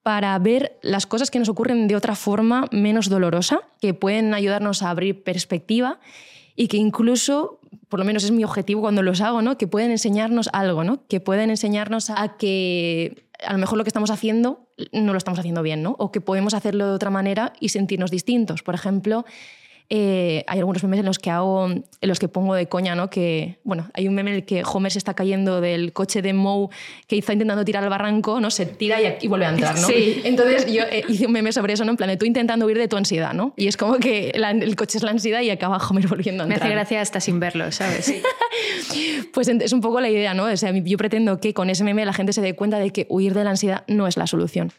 para 0.02 0.36
ver 0.38 0.78
las 0.82 1.06
cosas 1.06 1.30
que 1.30 1.38
nos 1.38 1.48
ocurren 1.48 1.86
de 1.86 1.96
otra 1.96 2.16
forma 2.16 2.66
menos 2.72 3.08
dolorosa, 3.08 3.60
que 3.80 3.94
pueden 3.94 4.34
ayudarnos 4.34 4.82
a 4.82 4.90
abrir 4.90 5.22
perspectiva 5.22 6.00
y 6.56 6.68
que 6.68 6.76
incluso, 6.76 7.60
por 7.88 8.00
lo 8.00 8.04
menos 8.04 8.24
es 8.24 8.32
mi 8.32 8.44
objetivo 8.44 8.80
cuando 8.80 9.02
los 9.02 9.20
hago, 9.20 9.42
¿no? 9.42 9.56
que 9.56 9.68
pueden 9.68 9.90
enseñarnos 9.90 10.48
algo, 10.52 10.82
¿no? 10.84 11.06
que 11.06 11.20
pueden 11.20 11.50
enseñarnos 11.50 12.10
a 12.10 12.36
que 12.36 13.26
a 13.46 13.52
lo 13.52 13.58
mejor 13.58 13.78
lo 13.78 13.84
que 13.84 13.88
estamos 13.88 14.10
haciendo 14.10 14.68
no 14.92 15.12
lo 15.12 15.18
estamos 15.18 15.38
haciendo 15.38 15.62
bien, 15.62 15.82
¿no? 15.82 15.94
o 15.98 16.10
que 16.10 16.20
podemos 16.20 16.54
hacerlo 16.54 16.88
de 16.88 16.94
otra 16.94 17.10
manera 17.10 17.52
y 17.60 17.68
sentirnos 17.68 18.10
distintos. 18.10 18.62
Por 18.62 18.74
ejemplo, 18.74 19.24
eh, 19.94 20.42
hay 20.46 20.58
algunos 20.58 20.82
memes 20.84 21.00
en 21.00 21.04
los 21.04 21.18
que 21.18 21.28
hago, 21.28 21.66
en 21.68 21.84
los 22.00 22.18
que 22.18 22.26
pongo 22.26 22.54
de 22.54 22.66
coña, 22.66 22.94
¿no? 22.94 23.10
Que, 23.10 23.58
bueno, 23.62 23.90
hay 23.92 24.08
un 24.08 24.14
meme 24.14 24.30
en 24.30 24.36
el 24.36 24.44
que 24.46 24.62
Homer 24.64 24.90
se 24.90 24.96
está 24.96 25.12
cayendo 25.12 25.60
del 25.60 25.92
coche 25.92 26.22
de 26.22 26.32
Moe 26.32 26.68
que 27.06 27.18
está 27.18 27.34
intentando 27.34 27.62
tirar 27.62 27.84
al 27.84 27.90
barranco, 27.90 28.40
¿no? 28.40 28.50
Se 28.50 28.64
tira 28.64 29.02
y, 29.02 29.16
y 29.20 29.28
vuelve 29.28 29.44
a 29.44 29.50
entrar, 29.50 29.78
¿no? 29.78 29.86
Sí. 29.86 30.22
Entonces 30.24 30.64
yo 30.72 30.84
eh, 30.84 31.04
hice 31.10 31.26
un 31.26 31.32
meme 31.32 31.52
sobre 31.52 31.74
eso, 31.74 31.84
¿no? 31.84 31.90
En 31.90 31.98
plan, 31.98 32.08
de 32.08 32.16
tú 32.16 32.24
intentando 32.24 32.64
huir 32.64 32.78
de 32.78 32.88
tu 32.88 32.96
ansiedad, 32.96 33.34
¿no? 33.34 33.52
Y 33.58 33.66
es 33.68 33.76
como 33.76 33.98
que 33.98 34.32
la- 34.34 34.52
el 34.52 34.76
coche 34.76 34.96
es 34.96 35.04
la 35.04 35.10
ansiedad 35.10 35.42
y 35.42 35.50
acaba 35.50 35.76
Homer 35.76 36.08
volviendo 36.08 36.44
a 36.44 36.46
Me 36.46 36.54
entrar. 36.54 36.68
hace 36.70 36.74
gracia 36.74 37.00
hasta 37.02 37.20
sin 37.20 37.38
verlo, 37.38 37.70
¿sabes? 37.70 38.14
Pues 39.32 39.48
ent- 39.48 39.62
es 39.62 39.72
un 39.72 39.80
poco 39.80 40.00
la 40.00 40.08
idea, 40.10 40.34
¿no? 40.34 40.44
O 40.44 40.56
sea, 40.56 40.72
yo 40.72 40.98
pretendo 40.98 41.38
que 41.40 41.54
con 41.54 41.70
ese 41.70 41.84
meme 41.84 42.04
la 42.04 42.12
gente 42.12 42.32
se 42.32 42.40
dé 42.40 42.54
cuenta 42.54 42.78
de 42.78 42.90
que 42.90 43.06
huir 43.08 43.34
de 43.34 43.44
la 43.44 43.50
ansiedad 43.50 43.84
no 43.88 44.06
es 44.06 44.16
la 44.16 44.26
solución. 44.26 44.72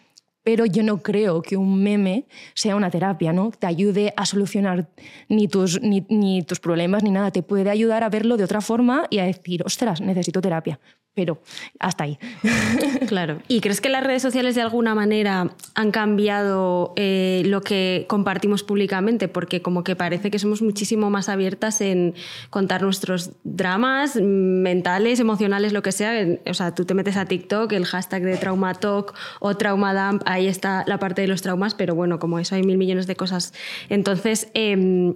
Pero 0.43 0.65
yo 0.65 0.83
no 0.83 1.01
creo 1.01 1.41
que 1.41 1.57
un 1.57 1.81
meme 1.81 2.25
sea 2.53 2.75
una 2.75 2.89
terapia, 2.89 3.33
¿no? 3.33 3.51
Te 3.51 3.67
ayude 3.67 4.13
a 4.17 4.25
solucionar 4.25 4.89
ni 5.29 5.47
tus, 5.47 5.81
ni, 5.81 6.05
ni 6.09 6.43
tus 6.43 6.59
problemas 6.59 7.03
ni 7.03 7.11
nada. 7.11 7.31
Te 7.31 7.43
puede 7.43 7.69
ayudar 7.69 8.03
a 8.03 8.09
verlo 8.09 8.37
de 8.37 8.43
otra 8.43 8.61
forma 8.61 9.05
y 9.09 9.19
a 9.19 9.25
decir, 9.25 9.63
ostras, 9.65 10.01
necesito 10.01 10.41
terapia. 10.41 10.79
Pero 11.15 11.39
hasta 11.79 12.05
ahí. 12.05 12.17
Claro. 13.07 13.41
¿Y 13.47 13.59
crees 13.59 13.81
que 13.81 13.89
las 13.89 14.03
redes 14.03 14.21
sociales 14.21 14.55
de 14.55 14.61
alguna 14.61 14.95
manera 14.95 15.53
han 15.75 15.91
cambiado 15.91 16.93
eh, 16.95 17.43
lo 17.45 17.61
que 17.61 18.05
compartimos 18.07 18.63
públicamente? 18.63 19.27
Porque 19.27 19.61
como 19.61 19.83
que 19.83 19.95
parece 19.95 20.31
que 20.31 20.39
somos 20.39 20.61
muchísimo 20.61 21.09
más 21.09 21.29
abiertas 21.29 21.81
en 21.81 22.15
contar 22.49 22.81
nuestros 22.81 23.31
dramas 23.43 24.15
mentales, 24.15 25.19
emocionales, 25.19 25.73
lo 25.73 25.83
que 25.83 25.91
sea. 25.91 26.25
O 26.49 26.53
sea, 26.53 26.73
tú 26.73 26.85
te 26.85 26.93
metes 26.93 27.17
a 27.17 27.25
TikTok, 27.25 27.71
el 27.73 27.85
hashtag 27.85 28.23
de 28.23 28.37
Traumatalk 28.37 29.13
o 29.39 29.55
Traumadump, 29.55 30.23
ahí 30.33 30.47
está 30.47 30.83
la 30.87 30.99
parte 30.99 31.21
de 31.21 31.27
los 31.27 31.41
traumas, 31.41 31.75
pero 31.75 31.95
bueno, 31.95 32.19
como 32.19 32.39
eso 32.39 32.55
hay 32.55 32.63
mil 32.63 32.77
millones 32.77 33.07
de 33.07 33.15
cosas. 33.15 33.53
Entonces, 33.89 34.49
em, 34.53 35.15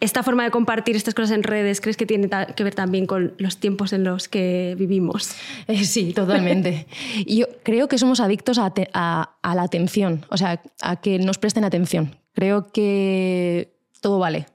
esta 0.00 0.22
forma 0.22 0.44
de 0.44 0.50
compartir 0.50 0.96
estas 0.96 1.14
cosas 1.14 1.30
en 1.30 1.42
redes, 1.42 1.80
¿crees 1.80 1.96
que 1.96 2.06
tiene 2.06 2.28
que 2.56 2.64
ver 2.64 2.74
también 2.74 3.06
con 3.06 3.34
los 3.38 3.58
tiempos 3.58 3.92
en 3.92 4.04
los 4.04 4.28
que 4.28 4.74
vivimos? 4.78 5.34
Eh, 5.66 5.84
sí, 5.84 6.12
totalmente. 6.12 6.86
Yo 7.26 7.46
creo 7.62 7.88
que 7.88 7.98
somos 7.98 8.20
adictos 8.20 8.58
a, 8.58 8.72
a 9.42 9.54
la 9.54 9.62
atención, 9.62 10.26
o 10.30 10.36
sea, 10.36 10.60
a 10.82 10.96
que 10.96 11.18
nos 11.18 11.38
presten 11.38 11.64
atención. 11.64 12.16
Creo 12.34 12.70
que 12.72 13.72
todo 14.00 14.18
vale 14.18 14.46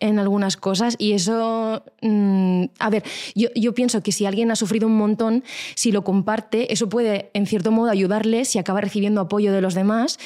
en 0.00 0.18
algunas 0.18 0.56
cosas 0.56 0.96
y 0.98 1.12
eso, 1.12 1.84
mm, 2.00 2.64
a 2.78 2.90
ver, 2.90 3.04
yo, 3.34 3.74
pienso 3.74 4.02
que 4.02 4.12
si 4.12 4.26
alguien 4.26 4.50
ha 4.50 4.56
sufrido 4.56 4.86
un 4.86 4.96
montón, 4.96 5.44
si 5.74 5.92
lo 5.92 6.02
comparte, 6.02 6.72
eso 6.72 6.88
puede 6.88 7.30
en 7.34 7.46
cierto 7.46 7.70
modo 7.70 7.90
ayudarle 7.90 8.44
si 8.44 8.58
acaba 8.58 8.80
recibiendo 8.80 9.20
apoyo 9.20 9.52
de 9.52 9.60
los 9.60 9.74
demás. 9.74 10.18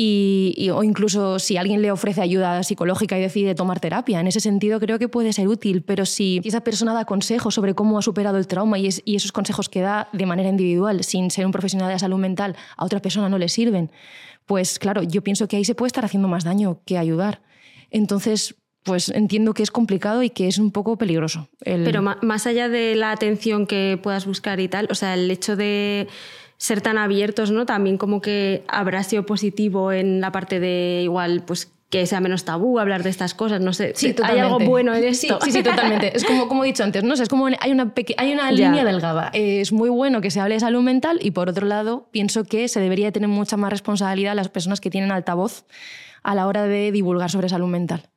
Y, 0.00 0.70
o 0.72 0.84
incluso 0.84 1.40
si 1.40 1.56
alguien 1.56 1.82
le 1.82 1.90
ofrece 1.90 2.20
ayuda 2.20 2.62
psicológica 2.62 3.18
y 3.18 3.22
decide 3.22 3.56
tomar 3.56 3.80
terapia. 3.80 4.20
En 4.20 4.28
ese 4.28 4.38
sentido 4.38 4.78
creo 4.78 5.00
que 5.00 5.08
puede 5.08 5.32
ser 5.32 5.48
útil, 5.48 5.82
pero 5.82 6.06
si 6.06 6.40
esa 6.44 6.60
persona 6.60 6.94
da 6.94 7.04
consejos 7.04 7.54
sobre 7.54 7.74
cómo 7.74 7.98
ha 7.98 8.02
superado 8.02 8.38
el 8.38 8.46
trauma 8.46 8.78
y, 8.78 8.88
y 9.04 9.16
esos 9.16 9.32
consejos 9.32 9.68
que 9.68 9.80
da 9.80 10.08
de 10.12 10.24
manera 10.24 10.50
individual, 10.50 11.02
sin 11.02 11.32
ser 11.32 11.46
un 11.46 11.52
profesional 11.52 11.92
de 11.92 11.98
salud 11.98 12.18
mental, 12.18 12.54
a 12.76 12.84
otra 12.84 13.00
persona 13.00 13.28
no 13.28 13.38
le 13.38 13.48
sirven, 13.48 13.90
pues 14.46 14.78
claro, 14.78 15.02
yo 15.02 15.22
pienso 15.24 15.48
que 15.48 15.56
ahí 15.56 15.64
se 15.64 15.74
puede 15.74 15.88
estar 15.88 16.04
haciendo 16.04 16.28
más 16.28 16.44
daño 16.44 16.80
que 16.84 16.96
ayudar. 16.96 17.42
Entonces, 17.90 18.54
pues 18.88 19.10
entiendo 19.10 19.52
que 19.52 19.62
es 19.62 19.70
complicado 19.70 20.22
y 20.22 20.30
que 20.30 20.48
es 20.48 20.56
un 20.56 20.72
poco 20.72 20.96
peligroso. 20.96 21.50
Pero 21.62 22.00
más 22.00 22.46
allá 22.46 22.70
de 22.70 22.96
la 22.96 23.12
atención 23.12 23.66
que 23.66 24.00
puedas 24.02 24.24
buscar 24.24 24.60
y 24.60 24.68
tal, 24.68 24.88
o 24.90 24.94
sea, 24.94 25.12
el 25.12 25.30
hecho 25.30 25.56
de 25.56 26.08
ser 26.56 26.80
tan 26.80 26.96
abiertos, 26.96 27.50
¿no? 27.50 27.66
También 27.66 27.98
como 27.98 28.22
que 28.22 28.64
habrá 28.66 29.02
sido 29.02 29.26
positivo 29.26 29.92
en 29.92 30.22
la 30.22 30.32
parte 30.32 30.58
de 30.58 31.02
igual, 31.02 31.42
pues 31.46 31.70
que 31.90 32.06
sea 32.06 32.20
menos 32.20 32.46
tabú 32.46 32.78
hablar 32.78 33.02
de 33.02 33.10
estas 33.10 33.34
cosas, 33.34 33.60
no 33.60 33.74
sé. 33.74 33.92
Sí, 33.94 34.16
¿Hay 34.22 34.38
algo 34.38 34.58
bueno 34.58 34.94
en 34.94 35.04
esto? 35.04 35.38
Sí, 35.42 35.52
sí, 35.52 35.62
totalmente. 35.62 36.16
Es 36.16 36.24
como, 36.24 36.48
como 36.48 36.64
he 36.64 36.68
dicho 36.68 36.82
antes, 36.82 37.04
¿no? 37.04 37.12
es 37.12 37.28
como 37.28 37.46
hay 37.46 37.70
una, 37.70 37.92
hay 38.16 38.32
una 38.32 38.50
línea 38.50 38.86
delgada. 38.86 39.28
Es 39.34 39.70
muy 39.70 39.90
bueno 39.90 40.22
que 40.22 40.30
se 40.30 40.40
hable 40.40 40.54
de 40.54 40.60
salud 40.60 40.80
mental 40.80 41.18
y 41.20 41.32
por 41.32 41.50
otro 41.50 41.66
lado 41.66 42.08
pienso 42.10 42.44
que 42.44 42.68
se 42.68 42.80
debería 42.80 43.12
tener 43.12 43.28
mucha 43.28 43.58
más 43.58 43.70
responsabilidad 43.70 44.34
las 44.34 44.48
personas 44.48 44.80
que 44.80 44.88
tienen 44.88 45.12
altavoz 45.12 45.66
a 46.22 46.34
la 46.34 46.46
hora 46.46 46.64
de 46.64 46.90
divulgar 46.90 47.30
sobre 47.30 47.50
salud 47.50 47.68
mental 47.68 48.08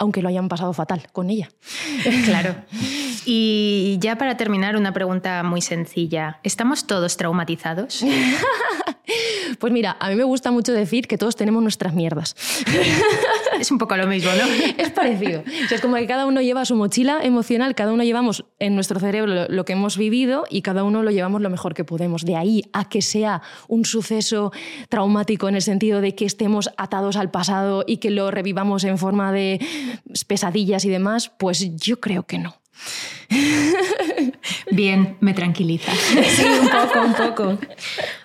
aunque 0.00 0.22
lo 0.22 0.28
hayan 0.28 0.48
pasado 0.48 0.72
fatal 0.72 1.06
con 1.12 1.30
ella. 1.30 1.48
Claro. 2.24 2.54
Y 3.26 3.98
ya 4.00 4.16
para 4.16 4.36
terminar, 4.36 4.76
una 4.76 4.92
pregunta 4.92 5.42
muy 5.42 5.60
sencilla. 5.60 6.40
¿Estamos 6.42 6.86
todos 6.86 7.16
traumatizados? 7.16 8.04
Pues 9.58 9.72
mira, 9.72 9.96
a 10.00 10.08
mí 10.08 10.14
me 10.14 10.24
gusta 10.24 10.50
mucho 10.50 10.72
decir 10.72 11.08
que 11.08 11.18
todos 11.18 11.36
tenemos 11.36 11.62
nuestras 11.62 11.94
mierdas. 11.94 12.36
Es 13.60 13.70
un 13.70 13.76
poco 13.76 13.94
lo 13.94 14.06
mismo, 14.06 14.30
¿no? 14.32 14.44
Es 14.78 14.90
parecido. 14.90 15.42
es 15.70 15.80
como 15.82 15.96
que 15.96 16.06
cada 16.06 16.24
uno 16.24 16.40
lleva 16.40 16.64
su 16.64 16.76
mochila 16.76 17.20
emocional, 17.22 17.74
cada 17.74 17.92
uno 17.92 18.02
llevamos 18.04 18.46
en 18.58 18.74
nuestro 18.74 18.98
cerebro 19.00 19.48
lo 19.50 19.64
que 19.66 19.74
hemos 19.74 19.98
vivido 19.98 20.44
y 20.48 20.62
cada 20.62 20.82
uno 20.82 21.02
lo 21.02 21.10
llevamos 21.10 21.42
lo 21.42 21.50
mejor 21.50 21.74
que 21.74 21.84
podemos. 21.84 22.24
De 22.24 22.36
ahí 22.36 22.62
a 22.72 22.88
que 22.88 23.02
sea 23.02 23.42
un 23.68 23.84
suceso 23.84 24.50
traumático 24.88 25.46
en 25.46 25.56
el 25.56 25.62
sentido 25.62 26.00
de 26.00 26.14
que 26.14 26.24
estemos 26.24 26.70
atados 26.78 27.16
al 27.16 27.30
pasado 27.30 27.84
y 27.86 27.98
que 27.98 28.10
lo 28.10 28.30
revivamos 28.30 28.84
en 28.84 28.96
forma 28.96 29.30
de 29.30 29.60
pesadillas 30.26 30.84
y 30.84 30.90
demás, 30.90 31.30
pues 31.38 31.76
yo 31.76 32.00
creo 32.00 32.24
que 32.24 32.38
no. 32.38 32.56
Bien, 34.70 35.16
me 35.20 35.34
tranquiliza. 35.34 35.92
Sí, 36.36 36.44
un 36.44 36.68
poco, 36.68 37.00
un 37.00 37.14
poco. 37.14 37.58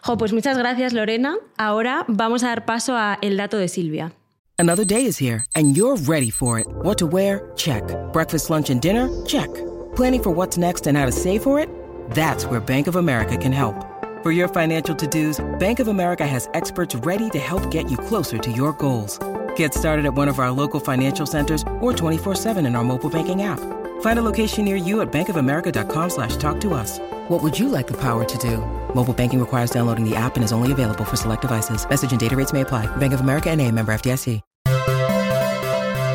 Jo, 0.01 0.17
pues 0.17 0.34
muchas 0.34 0.58
gracias, 0.58 0.93
Lorena. 0.93 1.36
Ahora 1.58 2.06
vamos 2.08 2.43
a 2.43 2.49
dar 2.49 2.65
paso 2.65 2.95
a 2.95 3.17
el 3.21 3.38
dato 3.38 3.58
de 3.58 3.67
Silvia. 3.67 4.13
Another 4.58 4.86
day 4.86 5.06
is 5.06 5.19
here 5.19 5.43
and 5.56 5.75
you're 5.75 5.97
ready 6.08 6.30
for 6.32 6.60
it. 6.60 6.67
What 6.84 6.97
to 6.99 7.08
wear? 7.08 7.51
Check. 7.56 7.84
Breakfast, 8.13 8.49
lunch 8.49 8.69
and 8.69 8.82
dinner? 8.82 9.10
Check. 9.25 9.49
Planning 9.95 10.23
for 10.23 10.32
what's 10.32 10.58
next 10.58 10.88
and 10.88 10.97
how 10.97 11.06
to 11.06 11.12
save 11.12 11.41
for 11.43 11.60
it? 11.60 11.69
That's 12.12 12.45
where 12.45 12.62
Bank 12.62 12.88
of 12.88 12.95
America 12.95 13.38
can 13.38 13.51
help. 13.51 13.75
For 14.23 14.32
your 14.32 14.47
financial 14.47 14.95
to-dos, 14.95 15.43
Bank 15.60 15.80
of 15.80 15.88
America 15.88 16.25
has 16.25 16.49
experts 16.54 16.95
ready 16.95 17.30
to 17.32 17.39
help 17.39 17.69
get 17.69 17.89
you 17.91 17.97
closer 17.97 18.38
to 18.38 18.51
your 18.51 18.73
goals. 18.73 19.19
Get 19.56 19.74
started 19.74 20.06
at 20.06 20.13
one 20.13 20.30
of 20.30 20.39
our 20.39 20.52
local 20.52 20.80
financial 20.80 21.26
centers 21.26 21.63
or 21.82 21.91
24-7 21.91 22.65
in 22.65 22.76
our 22.76 22.84
mobile 22.84 23.10
banking 23.10 23.44
app. 23.44 23.60
Find 24.02 24.18
a 24.18 24.22
location 24.22 24.65
near 24.65 24.78
you 24.78 25.02
at 25.02 25.12
bankofamerica.com 25.12 26.10
slash 26.10 26.38
talk 26.38 26.60
to 26.62 26.74
us. 26.74 27.00
What 27.28 27.44
would 27.44 27.58
you 27.60 27.68
like 27.70 27.88
the 27.88 27.98
power 27.98 28.24
to 28.24 28.38
do? 28.38 28.58
Mobile 28.96 29.13
banking 29.13 29.39
requires 29.39 29.72
downloading 29.72 30.10
the 30.10 30.15
app 30.15 30.36
and 30.38 30.46
is 30.46 30.54
only 30.54 30.72
available 30.72 31.04
for 31.04 31.18
select 31.18 31.41
devices. 31.41 31.86
Message 31.89 32.12
and 32.12 32.20
data 32.20 32.36
rates 32.36 32.54
may 32.54 32.62
apply. 32.62 32.88
Bank 32.98 33.13
of 33.13 33.20
America 33.20 33.50
and 33.50 33.62
a 33.62 33.72
member 33.72 33.94
FDIC. 33.94 34.41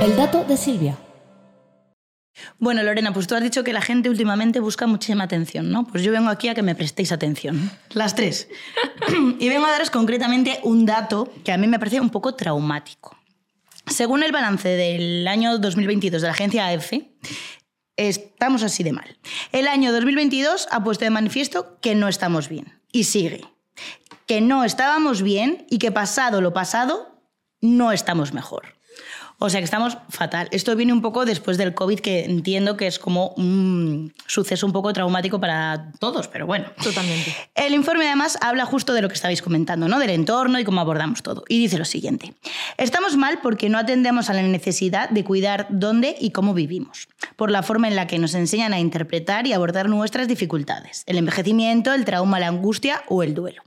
El 0.03 0.17
dato 0.17 0.45
de 0.45 0.57
Silvia. 0.57 0.97
Bueno, 2.59 2.83
Lorena, 2.83 3.13
pues 3.13 3.27
tú 3.27 3.35
has 3.35 3.43
dicho 3.43 3.63
que 3.63 3.75
la 3.75 3.83
gente 3.83 4.09
últimamente 4.09 4.61
busca 4.61 4.87
muchísima 4.87 5.25
atención, 5.25 5.71
¿no? 5.71 5.87
Pues 5.87 6.03
yo 6.03 6.11
vengo 6.11 6.31
aquí 6.31 6.49
a 6.49 6.55
que 6.55 6.63
me 6.63 6.75
prestéis 6.75 7.13
atención. 7.13 7.71
Las 7.91 8.15
tres. 8.15 8.49
y 9.39 9.49
vengo 9.51 9.67
a 9.67 9.71
daros 9.71 9.91
concretamente 9.91 10.59
un 10.63 10.87
dato 10.87 11.31
que 11.45 11.53
a 11.53 11.59
mí 11.59 11.67
me 11.67 11.79
parece 11.79 12.01
un 12.01 12.09
poco 12.09 12.35
traumático. 12.35 13.20
Según 13.91 14.23
el 14.23 14.31
balance 14.31 14.69
del 14.69 15.27
año 15.27 15.59
2022 15.59 16.23
de 16.23 16.29
la 16.29 16.33
agencia 16.33 16.67
AEFE, 16.67 17.11
estamos 17.97 18.63
así 18.63 18.85
de 18.85 18.93
mal. 18.93 19.19
El 19.51 19.67
año 19.67 19.93
2022 19.93 20.69
ha 20.71 20.85
puesto 20.85 21.05
de 21.05 21.11
manifiesto 21.11 21.81
que 21.81 21.97
no 21.97 22.07
estamos 22.07 22.49
bien. 22.49 22.81
Y 22.93 23.05
sigue. 23.05 23.45
Que 24.27 24.41
no 24.41 24.63
estábamos 24.63 25.23
bien 25.23 25.67
y 25.69 25.79
que 25.79 25.91
pasado 25.91 26.41
lo 26.41 26.53
pasado, 26.53 27.21
no 27.61 27.91
estamos 27.91 28.33
mejor. 28.33 28.80
O 29.43 29.49
sea 29.49 29.61
que 29.61 29.65
estamos 29.65 29.97
fatal. 30.11 30.49
Esto 30.51 30.77
viene 30.77 30.93
un 30.93 31.01
poco 31.01 31.25
después 31.25 31.57
del 31.57 31.73
COVID, 31.73 32.01
que 32.01 32.27
entiendo 32.27 32.77
que 32.77 32.87
es 32.87 32.99
como 32.99 33.29
un 33.39 34.13
suceso 34.27 34.67
un 34.67 34.73
poco 34.73 34.93
traumático 34.93 35.41
para 35.41 35.93
todos, 35.99 36.29
pero 36.29 36.47
bueno. 36.47 36.67
Totalmente. 36.83 37.35
El 37.55 37.73
informe 37.73 38.07
además 38.07 38.37
habla 38.43 38.67
justo 38.67 38.93
de 38.93 39.01
lo 39.01 39.09
que 39.09 39.15
estabais 39.15 39.41
comentando, 39.41 39.89
¿no? 39.89 39.99
Del 39.99 40.11
entorno 40.11 40.61
y 40.61 40.65
cómo 40.65 40.83
abordamos 40.83 41.23
todo. 41.23 41.43
Y 41.49 41.59
dice 41.59 41.79
lo 41.79 41.87
siguiente. 41.87 42.35
Estamos 42.77 43.17
mal 43.17 43.41
porque 43.43 43.71
no 43.71 43.79
atendemos 43.79 44.29
a 44.29 44.35
la 44.35 44.43
necesidad 44.43 45.09
de 45.09 45.25
cuidar 45.25 45.69
dónde 45.71 46.17
y 46.21 46.33
cómo 46.33 46.53
vivimos, 46.53 47.09
por 47.37 47.51
la 47.51 47.63
forma 47.63 47.89
en 47.89 47.97
la 47.97 48.07
que 48.07 48.19
nos 48.19 48.35
enseñan 48.35 48.75
a 48.75 48.79
interpretar 48.79 49.47
y 49.47 49.55
abordar 49.55 49.89
nuestras 49.89 50.29
dificultades, 50.29 51.03
el 51.07 51.17
envejecimiento, 51.17 51.95
el 51.95 52.05
trauma, 52.05 52.41
la 52.41 52.49
angustia 52.49 53.05
o 53.09 53.23
el 53.23 53.33
duelo. 53.33 53.63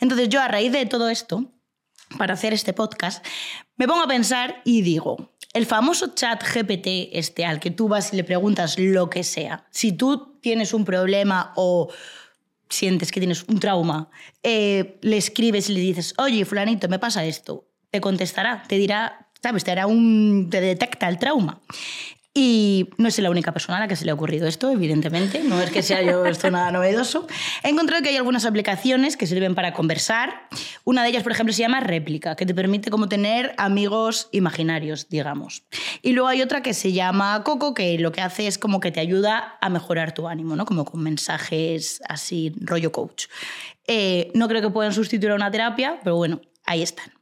Entonces 0.00 0.30
yo 0.30 0.40
a 0.40 0.48
raíz 0.48 0.72
de 0.72 0.86
todo 0.86 1.10
esto 1.10 1.44
para 2.18 2.34
hacer 2.34 2.52
este 2.52 2.72
podcast, 2.72 3.24
me 3.76 3.88
pongo 3.88 4.02
a 4.02 4.08
pensar 4.08 4.62
y 4.64 4.82
digo, 4.82 5.32
el 5.52 5.66
famoso 5.66 6.14
chat 6.14 6.42
GPT 6.42 7.10
este 7.12 7.44
al 7.44 7.60
que 7.60 7.70
tú 7.70 7.88
vas 7.88 8.12
y 8.12 8.16
le 8.16 8.24
preguntas 8.24 8.78
lo 8.78 9.08
que 9.10 9.24
sea, 9.24 9.66
si 9.70 9.92
tú 9.92 10.38
tienes 10.40 10.74
un 10.74 10.84
problema 10.84 11.52
o 11.56 11.90
sientes 12.68 13.12
que 13.12 13.20
tienes 13.20 13.44
un 13.44 13.60
trauma, 13.60 14.10
eh, 14.42 14.98
le 15.02 15.16
escribes 15.16 15.70
y 15.70 15.74
le 15.74 15.80
dices, 15.80 16.14
oye, 16.18 16.44
fulanito, 16.44 16.88
me 16.88 16.98
pasa 16.98 17.24
esto, 17.24 17.66
te 17.90 18.00
contestará, 18.00 18.64
te 18.68 18.76
dirá, 18.76 19.30
¿sabes? 19.42 19.64
Te 19.64 19.70
hará 19.70 19.86
un... 19.86 20.48
te 20.50 20.60
detecta 20.60 21.08
el 21.08 21.18
trauma. 21.18 21.60
Y 22.36 22.90
no 22.98 23.12
soy 23.12 23.22
la 23.22 23.30
única 23.30 23.52
persona 23.52 23.78
a 23.78 23.80
la 23.80 23.86
que 23.86 23.94
se 23.94 24.04
le 24.04 24.10
ha 24.10 24.14
ocurrido 24.14 24.48
esto, 24.48 24.68
evidentemente, 24.68 25.44
no 25.44 25.60
es 25.60 25.70
que 25.70 25.84
sea 25.84 26.02
yo 26.02 26.26
esto 26.26 26.50
nada 26.50 26.72
novedoso. 26.72 27.28
He 27.62 27.68
encontrado 27.68 28.02
que 28.02 28.08
hay 28.08 28.16
algunas 28.16 28.44
aplicaciones 28.44 29.16
que 29.16 29.28
sirven 29.28 29.54
para 29.54 29.72
conversar. 29.72 30.48
Una 30.82 31.04
de 31.04 31.10
ellas, 31.10 31.22
por 31.22 31.30
ejemplo, 31.30 31.52
se 31.52 31.60
llama 31.62 31.78
Réplica, 31.78 32.34
que 32.34 32.44
te 32.44 32.52
permite 32.52 32.90
como 32.90 33.08
tener 33.08 33.54
amigos 33.56 34.30
imaginarios, 34.32 35.08
digamos. 35.08 35.62
Y 36.02 36.12
luego 36.12 36.26
hay 36.26 36.42
otra 36.42 36.60
que 36.60 36.74
se 36.74 36.92
llama 36.92 37.40
Coco, 37.44 37.72
que 37.72 38.00
lo 38.00 38.10
que 38.10 38.20
hace 38.20 38.48
es 38.48 38.58
como 38.58 38.80
que 38.80 38.90
te 38.90 38.98
ayuda 38.98 39.56
a 39.60 39.68
mejorar 39.68 40.12
tu 40.12 40.26
ánimo, 40.26 40.56
¿no? 40.56 40.64
Como 40.66 40.84
con 40.84 41.04
mensajes 41.04 42.02
así, 42.08 42.52
rollo 42.56 42.90
coach. 42.90 43.26
Eh, 43.86 44.32
no 44.34 44.48
creo 44.48 44.60
que 44.60 44.70
puedan 44.70 44.92
sustituir 44.92 45.30
a 45.30 45.36
una 45.36 45.52
terapia, 45.52 46.00
pero 46.02 46.16
bueno, 46.16 46.40
ahí 46.64 46.82
están. 46.82 47.12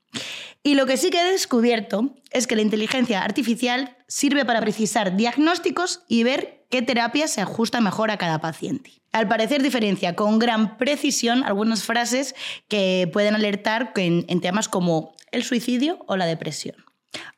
Y 0.62 0.74
lo 0.74 0.86
que 0.86 0.96
sí 0.96 1.10
que 1.10 1.20
he 1.20 1.32
descubierto 1.32 2.14
es 2.30 2.46
que 2.46 2.56
la 2.56 2.62
inteligencia 2.62 3.22
artificial 3.22 3.96
sirve 4.06 4.44
para 4.44 4.60
precisar 4.60 5.16
diagnósticos 5.16 6.02
y 6.08 6.22
ver 6.22 6.66
qué 6.70 6.82
terapia 6.82 7.26
se 7.26 7.40
ajusta 7.40 7.80
mejor 7.80 8.10
a 8.10 8.16
cada 8.16 8.40
paciente. 8.40 8.92
Al 9.12 9.28
parecer 9.28 9.62
diferencia 9.62 10.14
con 10.14 10.38
gran 10.38 10.78
precisión 10.78 11.44
algunas 11.44 11.82
frases 11.82 12.34
que 12.68 13.10
pueden 13.12 13.34
alertar 13.34 13.92
en, 13.96 14.40
temas 14.40 14.68
como 14.68 15.14
el 15.32 15.44
suicidio 15.44 16.04
o 16.06 16.16
la 16.16 16.26
depresión. 16.26 16.76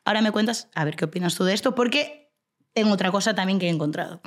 Ahora 0.05 0.21
me 0.21 0.31
cuentas, 0.31 0.69
a 0.73 0.85
ver 0.85 0.95
qué 0.95 1.05
opinas 1.05 1.35
tú 1.35 1.43
de 1.43 1.53
esto, 1.53 1.75
porque 1.75 2.31
tengo 2.73 2.93
otra 2.93 3.11
cosa 3.11 3.33
también 3.33 3.59
que 3.59 3.67
he 3.67 3.69
encontrado, 3.69 4.21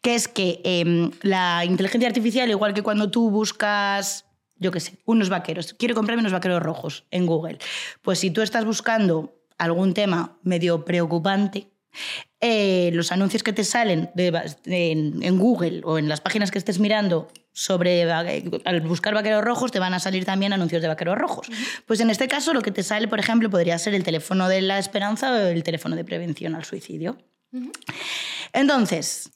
que 0.00 0.14
es 0.14 0.28
que 0.28 0.60
em, 0.64 1.10
la 1.22 1.64
inteligencia 1.64 2.08
artificial, 2.08 2.48
igual 2.48 2.72
que 2.72 2.82
cuando 2.82 3.10
tú 3.10 3.30
buscas 3.30 4.26
yo 4.64 4.70
qué 4.72 4.80
sé, 4.80 4.96
unos 5.04 5.28
vaqueros. 5.28 5.74
Quiero 5.74 5.94
comprarme 5.94 6.22
unos 6.22 6.32
vaqueros 6.32 6.62
rojos 6.62 7.04
en 7.10 7.26
Google. 7.26 7.58
Pues 8.00 8.18
si 8.18 8.30
tú 8.30 8.40
estás 8.40 8.64
buscando 8.64 9.36
algún 9.58 9.92
tema 9.92 10.38
medio 10.42 10.86
preocupante, 10.86 11.68
eh, 12.40 12.90
los 12.94 13.12
anuncios 13.12 13.42
que 13.42 13.52
te 13.52 13.62
salen 13.62 14.10
en, 14.16 15.38
Google 15.38 15.82
o 15.84 15.98
en 15.98 16.08
las 16.08 16.22
páginas 16.22 16.50
que 16.50 16.56
estés 16.56 16.78
mirando 16.78 17.28
sobre 17.52 18.10
al 18.10 18.80
buscar 18.80 19.12
vaqueros 19.12 19.44
rojos 19.44 19.70
te 19.70 19.78
van 19.78 19.92
a 19.92 20.00
salir 20.00 20.24
también 20.24 20.54
anuncios 20.54 20.80
de 20.80 20.88
vaqueros 20.88 21.18
rojos. 21.18 21.46
Pues 21.84 22.00
en 22.00 22.08
este 22.08 22.26
caso 22.26 22.54
lo 22.54 22.62
que 22.62 22.70
te 22.70 22.82
sale, 22.82 23.06
por 23.06 23.20
ejemplo, 23.20 23.50
podría 23.50 23.78
ser 23.78 23.94
el 23.94 24.02
teléfono 24.02 24.48
de 24.48 24.62
la 24.62 24.78
esperanza 24.78 25.30
o 25.30 25.36
el 25.36 25.62
teléfono 25.62 25.94
de 25.94 26.04
prevención 26.04 26.54
al 26.54 26.64
suicidio. 26.64 27.18
Entonces, 28.54 29.30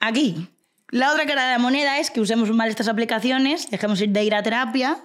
aquí, 0.00 0.48
la 0.92 1.10
otra 1.10 1.26
cara 1.26 1.46
de 1.46 1.52
la 1.52 1.58
moneda 1.58 1.98
es 1.98 2.10
que 2.10 2.20
usemos 2.20 2.48
mal 2.52 2.68
estas 2.68 2.86
aplicaciones, 2.86 3.68
dejemos 3.68 3.98
de 3.98 4.24
ir 4.24 4.34
a 4.34 4.42
terapia 4.44 5.04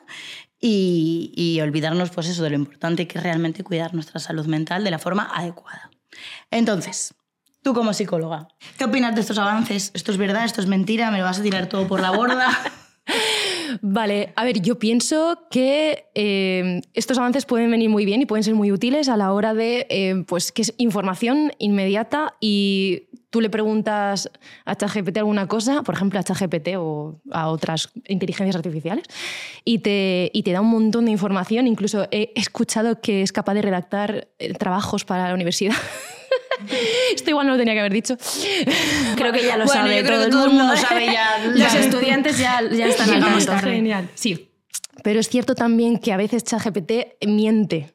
y, 0.60 1.34
y 1.36 1.60
olvidarnos 1.62 2.12
pues 2.12 2.28
eso 2.28 2.44
de 2.44 2.52
lo 2.52 2.56
importante 2.58 3.08
que 3.08 3.18
es 3.18 3.24
realmente 3.24 3.64
cuidar 3.64 3.96
nuestra 3.96 4.20
salud 4.20 4.46
mental 4.46 4.84
de 4.84 4.92
la 4.92 5.00
forma 5.00 5.32
adecuada. 5.34 5.90
Entonces, 6.52 7.16
Tú 7.68 7.74
como 7.74 7.92
psicóloga, 7.92 8.48
¿qué 8.78 8.86
opinas 8.86 9.14
de 9.14 9.20
estos 9.20 9.38
avances? 9.38 9.92
¿Esto 9.94 10.14
es 10.14 10.18
verdad? 10.18 10.46
¿Esto 10.46 10.62
es 10.62 10.68
mentira? 10.68 11.12
¿Me 11.12 11.18
lo 11.18 11.26
vas 11.26 11.40
a 11.40 11.44
tirar 11.44 11.68
todo 11.68 11.86
por 11.86 12.00
la 12.00 12.12
borda? 12.12 12.48
Vale, 13.82 14.32
a 14.38 14.46
ver, 14.46 14.62
yo 14.62 14.80
pienso 14.80 15.48
que 15.52 16.06
eh, 16.16 16.82
estos 16.94 17.18
avances 17.18 17.46
pueden 17.46 17.70
venir 17.70 17.90
muy 17.90 18.06
bien 18.06 18.22
y 18.22 18.26
pueden 18.26 18.44
ser 18.44 18.56
muy 18.56 18.72
útiles 18.72 19.10
a 19.10 19.18
la 19.18 19.34
hora 19.34 19.54
de, 19.54 19.86
eh, 19.90 20.24
pues, 20.28 20.54
que 20.54 20.62
es 20.62 20.74
información 20.78 21.52
inmediata 21.58 22.36
y 22.40 23.10
tú 23.38 23.42
le 23.42 23.52
preguntas 23.52 24.32
a 24.66 24.76
ChatGPT 24.76 25.18
alguna 25.20 25.48
cosa, 25.48 25.84
por 25.84 25.94
ejemplo 25.94 26.20
a 26.20 26.24
ChatGPT 26.24 26.70
o 26.76 27.22
a 27.30 27.50
otras 27.50 27.90
inteligencias 28.08 28.56
artificiales, 28.56 29.06
y 29.64 29.78
te, 29.78 30.32
y 30.34 30.42
te 30.42 30.54
da 30.54 30.62
un 30.62 30.72
montón 30.72 31.06
de 31.06 31.12
información. 31.12 31.68
Incluso 31.68 32.08
he 32.10 32.32
escuchado 32.36 33.00
que 33.00 33.22
es 33.22 33.32
capaz 33.32 33.54
de 33.54 33.62
redactar 33.62 34.28
eh, 34.40 34.54
trabajos 34.54 35.06
para 35.06 35.28
la 35.28 35.36
universidad. 35.36 35.76
Esto 37.14 37.30
igual 37.30 37.46
no 37.46 37.54
lo 37.54 37.60
tenía 37.60 37.76
que 37.76 37.82
haber 37.82 37.94
dicho. 37.94 38.18
Creo 39.16 39.32
que 39.32 39.44
ya 39.46 39.56
lo 39.56 39.66
Bueno, 39.66 39.82
sabe 39.84 39.98
yo 39.98 40.04
creo 40.04 40.20
todo 40.22 40.30
todo 40.32 40.46
el 40.46 40.52
mundo. 40.54 40.76
sabe 40.78 41.06
ya. 41.06 41.38
Los 41.54 41.76
estudiantes 41.76 42.40
ya, 42.40 42.62
ya 42.72 42.88
están 42.88 43.22
al. 43.22 43.60
Genial. 43.62 44.10
Sí. 44.16 44.50
Pero 45.04 45.20
es 45.20 45.30
cierto 45.30 45.54
también 45.54 46.00
que 46.00 46.12
a 46.12 46.18
veces 46.18 46.44
ChatGPT 46.44 47.24
miente. 47.28 47.94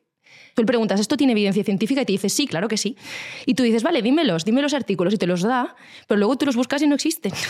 Tú 0.55 0.63
le 0.63 0.67
preguntas, 0.67 1.01
¿esto 1.01 1.17
tiene 1.17 1.33
evidencia 1.33 1.65
científica? 1.65 2.03
Y 2.03 2.05
te 2.05 2.13
dice, 2.13 2.29
sí, 2.29 2.47
claro 2.47 2.69
que 2.69 2.77
sí. 2.77 2.97
Y 3.47 3.55
tú 3.55 3.63
dices, 3.63 3.83
vale, 3.83 4.03
dímelos, 4.03 4.45
dime 4.45 4.63
los 4.63 4.75
artículos 4.75 5.15
y 5.15 5.19
te 5.19 5.27
los 5.27 5.43
da, 5.43 5.75
pero 6.07 6.19
luego 6.19 6.37
tú 6.37 6.47
los 6.47 6.57
buscas 6.57 6.83
y 6.83 6.87
no 6.87 6.95
existen. 6.95 7.33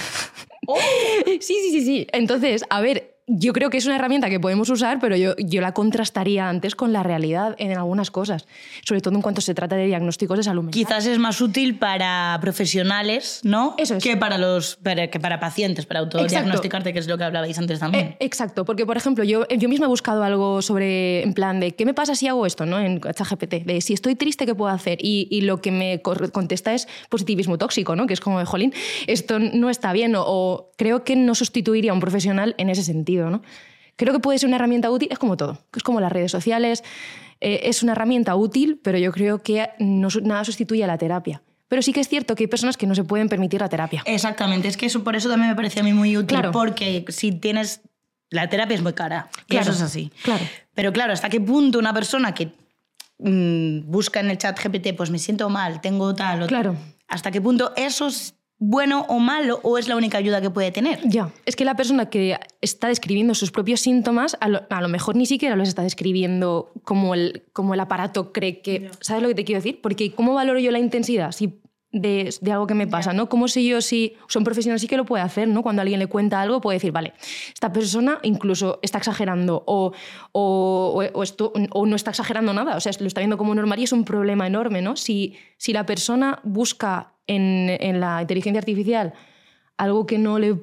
Sí, 1.41 1.41
sí, 1.41 1.71
sí, 1.73 1.85
sí. 1.85 2.07
Entonces, 2.13 2.63
a 2.71 2.81
ver, 2.81 3.12
yo 3.29 3.53
creo 3.53 3.71
que 3.71 3.79
es 3.79 3.87
una 3.87 3.95
herramienta 3.97 4.29
que 4.29 4.41
podemos 4.41 4.69
usar, 4.69 4.99
pero 5.01 5.17
yo, 5.17 5.35
yo 5.39 5.61
la 5.61 5.73
contrastaría 5.73 6.49
antes 6.49 6.75
con 6.75 6.93
la 6.93 7.03
realidad 7.05 7.55
en 7.59 7.77
algunas 7.77 8.11
cosas, 8.11 8.47
sobre 8.85 9.01
todo 9.01 9.15
en 9.15 9.23
cuanto 9.23 9.41
se 9.41 9.55
trata 9.55 9.77
de 9.77 9.87
diagnósticos 9.87 10.37
de 10.39 10.43
salud 10.43 10.63
mental. 10.65 10.75
Quizás 10.83 11.07
es 11.07 11.19
más 11.19 11.41
útil 11.41 11.79
para 11.79 12.37
profesionales, 12.41 13.41
¿no? 13.45 13.75
Eso 13.79 13.95
es. 13.97 14.03
Que 14.03 14.17
para 14.17 14.39
los 14.39 14.77
para- 14.77 15.09
que 15.09 15.21
para 15.21 15.39
pacientes, 15.39 15.87
para 15.87 16.01
autodiagnosticarte, 16.01 16.93
que 16.93 16.99
es 16.99 17.07
lo 17.07 17.17
que 17.17 17.25
hablabais 17.25 17.57
antes 17.59 17.79
también. 17.79 18.07
Eh, 18.09 18.17
exacto, 18.21 18.65
porque 18.65 18.87
por 18.87 18.97
ejemplo, 18.97 19.23
yo, 19.25 19.47
yo 19.49 19.69
misma 19.69 19.87
he 19.87 19.89
buscado 19.89 20.25
algo 20.25 20.61
sobre, 20.61 21.23
en 21.23 21.33
plan 21.35 21.61
de, 21.61 21.73
¿qué 21.77 21.85
me 21.87 21.95
pasa 21.95 22.15
si 22.17 22.27
hago 22.27 22.45
esto? 22.45 22.67
¿no? 22.67 22.81
En 22.81 23.01
ChatGPT, 23.01 23.55
de 23.65 23.81
si 23.81 23.93
estoy 23.95 24.17
triste, 24.17 24.47
¿qué 24.47 24.55
puedo 24.55 24.73
hacer? 24.73 24.99
Y, 25.01 25.29
y 25.31 25.43
lo 25.43 25.61
que 25.61 25.71
me 25.71 26.01
contesta 26.03 26.75
es 26.75 26.89
positivismo 27.09 27.57
tóxico, 27.57 27.95
¿no? 27.95 28.07
que 28.07 28.15
es 28.15 28.21
como 28.21 28.39
de, 28.41 28.47
jolín, 28.47 28.73
esto 29.07 29.39
no 29.39 29.71
está 29.71 29.93
bien, 29.93 30.17
o, 30.17 30.25
o 30.27 30.73
creo 30.77 31.05
que 31.05 31.15
no 31.15 31.35
sustituiría 31.35 31.93
a 31.93 31.95
un 31.95 32.01
profesional 32.01 32.55
en 32.59 32.69
ese 32.69 32.83
sentido. 32.83 33.12
¿No? 33.31 33.43
Creo 33.97 34.13
que 34.13 34.21
puede 34.21 34.39
ser 34.39 34.49
una 34.49 34.57
herramienta 34.57 34.91
útil, 34.91 35.09
es 35.11 35.19
como 35.19 35.37
todo, 35.37 35.59
es 35.77 35.83
como 35.83 36.01
las 36.01 36.11
redes 36.11 36.31
sociales, 36.33 36.83
eh, 37.41 37.61
es 37.65 37.83
una 37.83 37.93
herramienta 37.93 38.35
útil, 38.37 38.81
pero 38.83 38.99
yo 38.99 39.13
creo 39.13 39.43
que 39.43 39.69
no, 39.79 40.09
nada 40.23 40.45
sustituye 40.45 40.83
a 40.85 40.87
la 40.87 40.99
terapia. 40.99 41.43
Pero 41.69 41.83
sí 41.83 41.93
que 41.93 42.01
es 42.01 42.09
cierto 42.09 42.35
que 42.35 42.45
hay 42.45 42.49
personas 42.49 42.77
que 42.77 42.87
no 42.87 42.95
se 42.95 43.05
pueden 43.05 43.29
permitir 43.29 43.61
la 43.61 43.69
terapia. 43.69 44.03
Exactamente, 44.07 44.69
es 44.69 44.77
que 44.77 44.87
eso 44.87 45.03
por 45.05 45.17
eso 45.17 45.29
también 45.29 45.51
me 45.51 45.57
parece 45.57 45.81
a 45.81 45.83
mí 45.83 45.93
muy 45.93 46.17
útil, 46.17 46.39
Claro. 46.39 46.53
porque 46.53 47.05
si 47.09 47.33
tienes... 47.33 47.81
La 48.31 48.49
terapia 48.49 48.75
es 48.75 48.83
muy 48.83 48.95
cara, 48.95 49.29
Claro, 49.47 49.63
eso 49.65 49.73
es 49.73 49.83
así. 49.83 50.11
claro. 50.23 50.43
Pero 50.75 50.93
claro, 50.93 51.13
¿hasta 51.13 51.29
qué 51.29 51.41
punto 51.41 51.79
una 51.79 51.93
persona 51.93 52.33
que 52.35 52.53
mm, 53.19 53.91
busca 53.91 54.21
en 54.21 54.31
el 54.31 54.39
chat 54.39 54.59
GPT, 54.59 54.95
pues 54.97 55.11
me 55.11 55.19
siento 55.19 55.49
mal, 55.51 55.81
tengo 55.81 56.15
tal... 56.15 56.43
o- 56.43 56.47
Claro. 56.47 56.77
¿Hasta 57.09 57.31
qué 57.31 57.41
punto 57.43 57.73
eso 57.77 58.07
es 58.07 58.35
bueno 58.65 59.07
o 59.09 59.19
malo 59.19 59.59
o 59.65 59.77
es 59.77 59.89
la 59.89 59.97
única 59.97 60.19
ayuda 60.19 60.41
que 60.41 60.49
puede 60.49 60.71
tener? 60.71 61.01
Ya, 61.05 61.33
es 61.47 61.57
que 61.57 61.65
la 61.65 61.75
persona 61.75 62.09
que 62.09 62.39
está 62.61 62.87
describiendo 62.87 63.35
sus 63.35 63.51
propios 63.51 63.81
síntomas, 63.81 64.37
a 64.41 64.49
lo, 64.49 64.63
a 64.71 64.81
lo 64.81 64.89
mejor 64.89 65.17
ni 65.17 65.27
siquiera 65.27 65.57
los 65.57 65.69
está 65.69 65.83
describiendo 65.83 66.71
como 66.85 67.15
el, 67.15 67.43
como 67.53 67.75
el 67.75 67.81
aparato 67.81 68.33
cree 68.33 68.61
que... 68.61 68.89
¿Sabes 69.01 69.21
lo 69.21 69.29
que 69.29 69.35
te 69.35 69.45
quiero 69.45 69.59
decir? 69.59 69.81
Porque 69.83 70.13
¿cómo 70.13 70.35
valoro 70.35 70.61
yo 70.61 70.71
la 70.71 70.79
intensidad 70.79 71.33
si 71.33 71.59
de, 71.91 72.33
de 72.41 72.53
algo 72.53 72.69
que 72.69 72.75
me 72.75 72.87
pasa? 72.87 73.13
¿no? 73.13 73.29
¿Cómo 73.29 73.49
sé 73.49 73.65
yo 73.65 73.81
si 73.81 74.15
son 74.29 74.45
profesionales 74.45 74.81
sí 74.81 74.87
que 74.87 74.97
lo 74.97 75.07
puede 75.07 75.25
hacer? 75.25 75.49
¿no? 75.49 75.65
Cuando 75.65 75.83
alguien 75.83 75.99
le 75.99 76.07
cuenta 76.07 76.41
algo 76.41 76.61
puede 76.61 76.77
decir, 76.77 76.93
vale, 76.93 77.15
esta 77.53 77.73
persona 77.73 78.21
incluso 78.23 78.79
está 78.83 78.99
exagerando 78.99 79.65
o, 79.67 79.93
o, 80.31 81.03
o 81.13 81.23
esto, 81.25 81.53
o 81.73 81.85
no 81.85 81.97
está 81.97 82.11
exagerando 82.11 82.53
nada, 82.55 82.77
o 82.77 82.81
sea, 82.81 82.93
lo 83.01 83.09
está 83.09 83.21
viendo 83.21 83.39
como 83.39 83.57
normal 83.57 83.81
y 83.81 83.85
es 83.85 83.93
un 83.93 84.05
problema 84.05 84.47
enorme. 84.47 84.83
¿no? 84.83 84.95
Si, 84.95 85.35
si 85.57 85.73
la 85.73 85.85
persona 85.85 86.39
busca 86.45 87.12
en, 87.27 87.77
en 87.81 88.01
la 88.01 88.21
inteligencia 88.23 88.59
artificial 88.59 89.13
algo 89.79 90.07
que 90.07 90.17
no 90.19 90.39
le... 90.39 90.55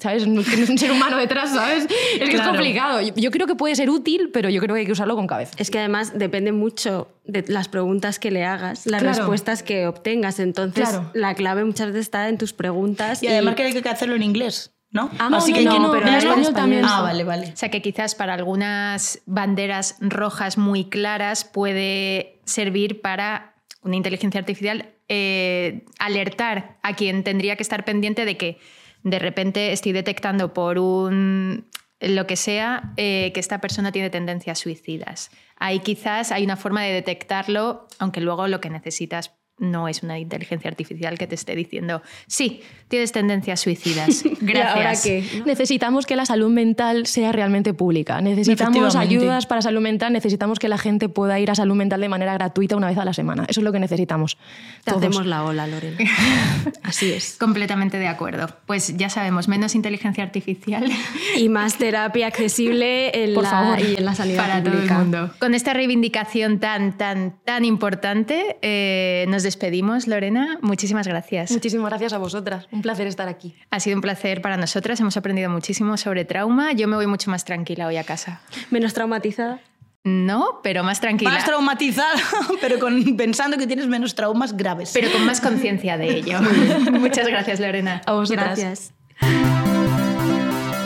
¿Sabes? 0.00 0.26
No, 0.26 0.40
es 0.40 0.68
un 0.68 0.76
ser 0.78 0.90
humano 0.90 1.16
detrás, 1.16 1.50
¿sabes? 1.54 1.84
Es 1.84 1.88
que 2.18 2.24
es 2.24 2.30
Claro. 2.30 2.50
complicado. 2.50 3.00
Yo, 3.00 3.14
yo 3.14 3.30
creo 3.30 3.46
que 3.46 3.54
puede 3.54 3.74
ser 3.76 3.88
útil, 3.88 4.30
pero 4.32 4.50
yo 4.50 4.60
creo 4.60 4.74
que 4.74 4.80
hay 4.80 4.86
que 4.86 4.92
usarlo 4.92 5.16
con 5.16 5.26
cabeza. 5.26 5.52
Es 5.56 5.70
que 5.70 5.78
además 5.78 6.18
depende 6.18 6.52
mucho 6.52 7.08
de 7.24 7.44
las 7.48 7.68
preguntas 7.68 8.18
que 8.18 8.30
le 8.30 8.44
hagas, 8.44 8.86
las 8.86 9.00
Claro. 9.02 9.16
respuestas 9.18 9.62
que 9.62 9.86
obtengas. 9.86 10.38
Entonces, 10.38 10.88
Claro. 10.88 11.10
la 11.14 11.34
clave 11.34 11.64
muchas 11.64 11.88
veces 11.88 12.02
está 12.02 12.28
en 12.28 12.36
tus 12.36 12.52
preguntas. 12.52 13.22
Y 13.22 13.28
además 13.28 13.54
que 13.54 13.62
hay 13.62 13.72
que 13.80 13.88
hacerlo 13.88 14.16
en 14.16 14.22
inglés, 14.22 14.74
¿no? 14.90 15.08
Ah, 15.18 15.30
Así 15.34 15.52
no, 15.52 15.58
que 15.58 15.64
no, 15.64 15.72
que 15.72 15.78
no, 15.80 15.90
pero 15.92 16.08
en 16.08 16.14
español 16.14 16.38
español 16.40 16.54
también. 16.54 16.84
Ah, 16.86 17.00
vale, 17.02 17.24
vale. 17.24 17.50
O 17.54 17.56
sea 17.56 17.70
que 17.70 17.80
quizás 17.80 18.14
para 18.14 18.34
algunas 18.34 19.20
banderas 19.26 19.96
rojas 20.00 20.58
muy 20.58 20.84
claras 20.90 21.44
puede 21.44 22.40
servir 22.44 23.00
para 23.00 23.54
una 23.82 23.96
inteligencia 23.96 24.40
artificial 24.40 24.90
eh, 25.12 25.84
alertar 25.98 26.78
a 26.84 26.94
quien 26.94 27.24
tendría 27.24 27.56
que 27.56 27.64
estar 27.64 27.84
pendiente 27.84 28.24
de 28.24 28.36
que 28.36 28.58
de 29.02 29.18
repente 29.18 29.72
estoy 29.72 29.90
detectando 29.90 30.54
por 30.54 30.78
un 30.78 31.66
lo 32.00 32.26
que 32.26 32.36
sea 32.36 32.94
eh, 32.96 33.32
que 33.34 33.40
esta 33.40 33.60
persona 33.60 33.92
tiene 33.92 34.08
tendencias 34.08 34.60
suicidas. 34.60 35.30
Ahí 35.56 35.80
quizás 35.80 36.32
hay 36.32 36.44
una 36.44 36.56
forma 36.56 36.82
de 36.82 36.92
detectarlo, 36.92 37.88
aunque 37.98 38.20
luego 38.20 38.46
lo 38.46 38.60
que 38.60 38.70
necesitas 38.70 39.36
no 39.60 39.86
es 39.88 40.02
una 40.02 40.18
inteligencia 40.18 40.68
artificial 40.68 41.18
que 41.18 41.26
te 41.26 41.34
esté 41.36 41.54
diciendo, 41.54 42.02
sí, 42.26 42.62
tienes 42.88 43.12
tendencias 43.12 43.60
suicidas. 43.60 44.24
Gracias. 44.40 44.74
¿Y 44.74 44.78
ahora 44.78 44.92
qué? 45.02 45.42
Necesitamos 45.46 46.06
que 46.06 46.16
la 46.16 46.26
salud 46.26 46.50
mental 46.50 47.06
sea 47.06 47.30
realmente 47.30 47.74
pública. 47.74 48.20
Necesitamos 48.20 48.96
ayudas 48.96 49.46
para 49.46 49.62
salud 49.62 49.80
mental. 49.80 50.12
Necesitamos 50.12 50.58
que 50.58 50.68
la 50.68 50.78
gente 50.78 51.08
pueda 51.08 51.38
ir 51.38 51.50
a 51.50 51.54
salud 51.54 51.76
mental 51.76 52.00
de 52.00 52.08
manera 52.08 52.34
gratuita 52.34 52.76
una 52.76 52.88
vez 52.88 52.98
a 52.98 53.04
la 53.04 53.12
semana. 53.12 53.44
Eso 53.48 53.60
es 53.60 53.64
lo 53.64 53.72
que 53.72 53.80
necesitamos. 53.80 54.36
Te 54.84 54.90
Todos. 54.90 55.04
hacemos 55.04 55.26
la 55.26 55.44
ola, 55.44 55.66
Lorena. 55.66 55.98
Así 56.82 57.12
es. 57.12 57.36
Completamente 57.38 57.98
de 57.98 58.08
acuerdo. 58.08 58.48
Pues 58.66 58.96
ya 58.96 59.10
sabemos, 59.10 59.46
menos 59.48 59.74
inteligencia 59.74 60.24
artificial 60.24 60.90
Y 61.36 61.48
más 61.48 61.76
terapia 61.76 62.26
accesible 62.26 63.24
en, 63.24 63.34
Por 63.34 63.44
la, 63.44 63.50
favor. 63.50 63.80
y 63.80 63.96
en 63.96 64.04
la 64.04 64.14
sanidad 64.14 64.38
para 64.46 64.58
todo 64.62 64.72
el 64.72 64.78
pública. 64.78 64.98
mundo. 64.98 65.30
Con 65.38 65.54
esta 65.54 65.74
reivindicación 65.74 66.58
tan, 66.58 66.96
tan, 66.96 67.34
tan 67.44 67.64
importante, 67.64 68.56
eh, 68.62 69.26
nos 69.28 69.42
despedimos, 69.50 70.06
Lorena. 70.06 70.58
Muchísimas 70.62 71.08
gracias. 71.08 71.50
Muchísimas 71.50 71.90
gracias 71.90 72.12
a 72.12 72.18
vosotras. 72.18 72.68
Un 72.70 72.82
placer 72.82 73.08
estar 73.08 73.28
aquí. 73.28 73.56
Ha 73.70 73.80
sido 73.80 73.96
un 73.96 74.00
placer 74.00 74.40
para 74.42 74.56
nosotras. 74.56 75.00
Hemos 75.00 75.16
aprendido 75.16 75.50
muchísimo 75.50 75.96
sobre 75.96 76.24
trauma. 76.24 76.72
Yo 76.72 76.86
me 76.86 76.94
voy 76.94 77.08
mucho 77.08 77.30
más 77.30 77.44
tranquila 77.44 77.88
hoy 77.88 77.96
a 77.96 78.04
casa. 78.04 78.40
Menos 78.70 78.94
traumatizada. 78.94 79.60
No, 80.04 80.60
pero 80.62 80.84
más 80.84 81.00
tranquila. 81.00 81.32
Más 81.32 81.44
traumatizada, 81.44 82.14
pero 82.60 82.78
con, 82.78 83.16
pensando 83.16 83.58
que 83.58 83.66
tienes 83.66 83.88
menos 83.88 84.14
traumas 84.14 84.56
graves. 84.56 84.92
pero 84.94 85.10
con 85.10 85.26
más 85.26 85.40
conciencia 85.40 85.98
de 85.98 86.16
ello. 86.16 86.38
Muchas 86.92 87.26
gracias, 87.26 87.58
Lorena. 87.60 88.00
A 88.06 88.12
vosotras. 88.12 88.58
Gracias. 88.58 88.94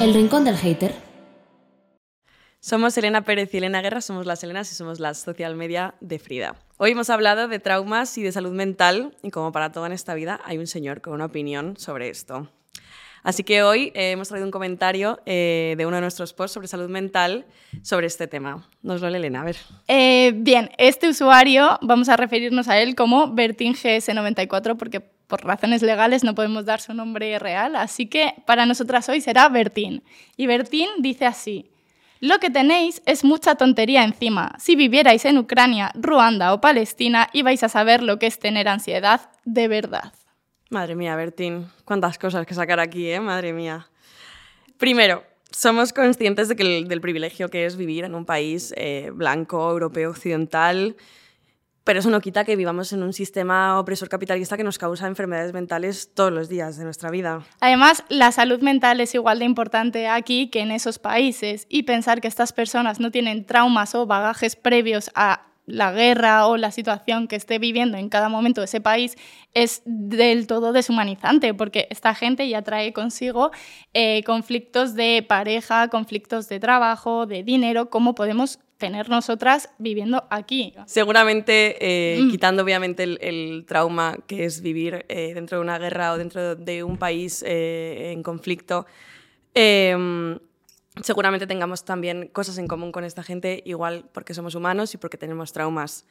El 0.00 0.14
rincón 0.14 0.44
del 0.44 0.56
hater. 0.56 0.94
Somos 2.64 2.96
Elena 2.96 3.20
Pérez 3.26 3.52
y 3.52 3.58
Elena 3.58 3.82
Guerra, 3.82 4.00
somos 4.00 4.24
las 4.24 4.42
Elenas 4.42 4.72
y 4.72 4.74
somos 4.74 4.98
las 4.98 5.18
social 5.18 5.54
media 5.54 5.96
de 6.00 6.18
Frida. 6.18 6.56
Hoy 6.78 6.92
hemos 6.92 7.10
hablado 7.10 7.46
de 7.46 7.58
traumas 7.58 8.16
y 8.16 8.22
de 8.22 8.32
salud 8.32 8.52
mental 8.52 9.14
y 9.22 9.30
como 9.30 9.52
para 9.52 9.70
todo 9.70 9.84
en 9.84 9.92
esta 9.92 10.14
vida 10.14 10.40
hay 10.46 10.56
un 10.56 10.66
señor 10.66 11.02
con 11.02 11.12
una 11.12 11.26
opinión 11.26 11.76
sobre 11.76 12.08
esto. 12.08 12.48
Así 13.22 13.44
que 13.44 13.62
hoy 13.62 13.92
eh, 13.94 14.12
hemos 14.12 14.28
traído 14.28 14.46
un 14.46 14.50
comentario 14.50 15.20
eh, 15.26 15.74
de 15.76 15.84
uno 15.84 15.96
de 15.96 16.00
nuestros 16.00 16.32
posts 16.32 16.54
sobre 16.54 16.66
salud 16.66 16.88
mental 16.88 17.44
sobre 17.82 18.06
este 18.06 18.28
tema. 18.28 18.66
Nos 18.80 19.02
lo 19.02 19.10
lee 19.10 19.16
Elena, 19.16 19.42
a 19.42 19.44
ver. 19.44 19.56
Eh, 19.86 20.32
bien, 20.34 20.70
este 20.78 21.06
usuario 21.10 21.78
vamos 21.82 22.08
a 22.08 22.16
referirnos 22.16 22.68
a 22.68 22.80
él 22.80 22.94
como 22.94 23.26
BertinGS94 23.34 24.78
porque 24.78 25.00
por 25.00 25.44
razones 25.44 25.82
legales 25.82 26.24
no 26.24 26.34
podemos 26.34 26.64
dar 26.64 26.80
su 26.80 26.94
nombre 26.94 27.38
real, 27.38 27.76
así 27.76 28.06
que 28.06 28.36
para 28.46 28.64
nosotras 28.64 29.06
hoy 29.10 29.20
será 29.20 29.50
Bertín. 29.50 30.02
Y 30.38 30.46
Bertín 30.46 30.88
dice 31.00 31.26
así, 31.26 31.70
lo 32.24 32.38
que 32.38 32.48
tenéis 32.50 33.02
es 33.04 33.22
mucha 33.22 33.54
tontería 33.56 34.02
encima. 34.04 34.54
Si 34.58 34.76
vivierais 34.76 35.24
en 35.26 35.36
Ucrania, 35.36 35.90
Ruanda 35.94 36.54
o 36.54 36.60
Palestina, 36.60 37.28
ibais 37.34 37.62
a 37.62 37.68
saber 37.68 38.02
lo 38.02 38.18
que 38.18 38.26
es 38.26 38.38
tener 38.38 38.66
ansiedad 38.68 39.20
de 39.44 39.68
verdad. 39.68 40.12
Madre 40.70 40.94
mía, 40.94 41.14
Bertín, 41.16 41.66
cuántas 41.84 42.18
cosas 42.18 42.46
que 42.46 42.54
sacar 42.54 42.80
aquí, 42.80 43.10
¿eh? 43.10 43.20
Madre 43.20 43.52
mía. 43.52 43.86
Primero, 44.78 45.22
somos 45.50 45.92
conscientes 45.92 46.48
de 46.48 46.56
que 46.56 46.62
el- 46.78 46.88
del 46.88 47.00
privilegio 47.00 47.48
que 47.50 47.66
es 47.66 47.76
vivir 47.76 48.04
en 48.04 48.14
un 48.14 48.24
país 48.24 48.72
eh, 48.76 49.10
blanco, 49.12 49.70
europeo, 49.70 50.10
occidental, 50.10 50.96
pero 51.84 52.00
eso 52.00 52.10
no 52.10 52.20
quita 52.20 52.44
que 52.44 52.56
vivamos 52.56 52.92
en 52.92 53.02
un 53.02 53.12
sistema 53.12 53.78
opresor 53.78 54.08
capitalista 54.08 54.56
que 54.56 54.64
nos 54.64 54.78
causa 54.78 55.06
enfermedades 55.06 55.52
mentales 55.52 56.10
todos 56.14 56.32
los 56.32 56.48
días 56.48 56.76
de 56.78 56.84
nuestra 56.84 57.10
vida. 57.10 57.42
Además, 57.60 58.04
la 58.08 58.32
salud 58.32 58.60
mental 58.60 59.00
es 59.00 59.14
igual 59.14 59.38
de 59.38 59.44
importante 59.44 60.08
aquí 60.08 60.48
que 60.48 60.60
en 60.60 60.70
esos 60.70 60.98
países 60.98 61.66
y 61.68 61.84
pensar 61.84 62.20
que 62.20 62.28
estas 62.28 62.52
personas 62.52 63.00
no 63.00 63.10
tienen 63.10 63.44
traumas 63.44 63.94
o 63.94 64.06
bagajes 64.06 64.56
previos 64.56 65.10
a 65.14 65.46
la 65.66 65.92
guerra 65.92 66.46
o 66.46 66.56
la 66.56 66.70
situación 66.70 67.26
que 67.26 67.36
esté 67.36 67.58
viviendo 67.58 67.96
en 67.96 68.08
cada 68.08 68.28
momento 68.28 68.62
ese 68.62 68.80
país 68.80 69.16
es 69.54 69.82
del 69.86 70.46
todo 70.46 70.72
deshumanizante 70.72 71.54
porque 71.54 71.86
esta 71.90 72.14
gente 72.14 72.48
ya 72.48 72.62
trae 72.62 72.92
consigo 72.92 73.50
eh, 73.94 74.22
conflictos 74.24 74.94
de 74.94 75.24
pareja, 75.26 75.88
conflictos 75.88 76.48
de 76.48 76.60
trabajo, 76.60 77.26
de 77.26 77.42
dinero, 77.42 77.88
como 77.88 78.14
podemos 78.14 78.58
tener 78.76 79.08
nosotras 79.08 79.70
viviendo 79.78 80.24
aquí. 80.30 80.74
Seguramente, 80.86 81.76
eh, 81.80 82.20
Mm. 82.20 82.30
quitando 82.30 82.62
obviamente 82.62 83.04
el, 83.04 83.18
el 83.22 83.64
trauma 83.66 84.18
que 84.26 84.44
es 84.44 84.60
vivir 84.60 85.06
eh, 85.08 85.32
dentro 85.32 85.58
de 85.58 85.62
una 85.62 85.78
guerra 85.78 86.12
o 86.12 86.18
dentro 86.18 86.56
de 86.56 86.82
un 86.84 86.98
país 86.98 87.42
en 87.46 88.22
conflicto, 88.22 88.84
eh, 89.54 89.96
seguramente 91.02 91.46
tengamos 91.46 91.84
también 91.84 92.28
cosas 92.28 92.58
en 92.58 92.68
común 92.68 92.92
con 92.92 93.04
esta 93.04 93.22
gente, 93.22 93.62
igual 93.64 94.08
porque 94.12 94.34
somos 94.34 94.54
humanos 94.54 94.94
y 94.94 94.98
porque 94.98 95.18
tenemos 95.18 95.52
traumas. 95.52 96.06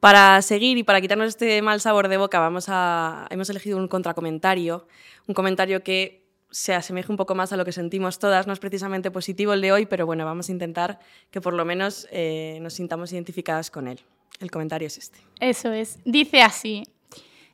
Para 0.00 0.40
seguir 0.42 0.78
y 0.78 0.84
para 0.84 1.00
quitarnos 1.00 1.28
este 1.28 1.60
mal 1.60 1.80
sabor 1.80 2.08
de 2.08 2.16
boca, 2.16 2.38
vamos 2.38 2.66
a, 2.68 3.26
hemos 3.30 3.50
elegido 3.50 3.78
un 3.78 3.88
contracomentario, 3.88 4.86
un 5.26 5.34
comentario 5.34 5.82
que 5.82 6.28
se 6.50 6.74
asemeje 6.74 7.10
un 7.12 7.16
poco 7.16 7.34
más 7.34 7.52
a 7.52 7.56
lo 7.56 7.64
que 7.64 7.72
sentimos 7.72 8.18
todas. 8.18 8.46
No 8.46 8.52
es 8.52 8.58
precisamente 8.58 9.10
positivo 9.10 9.52
el 9.52 9.60
de 9.60 9.72
hoy, 9.72 9.86
pero 9.86 10.06
bueno, 10.06 10.24
vamos 10.24 10.48
a 10.48 10.52
intentar 10.52 10.98
que 11.30 11.40
por 11.40 11.52
lo 11.52 11.64
menos 11.64 12.06
eh, 12.10 12.58
nos 12.62 12.74
sintamos 12.74 13.12
identificadas 13.12 13.70
con 13.70 13.88
él. 13.88 14.00
El 14.40 14.50
comentario 14.50 14.86
es 14.86 14.98
este. 14.98 15.18
Eso 15.40 15.72
es. 15.72 15.98
Dice 16.04 16.42
así. 16.42 16.84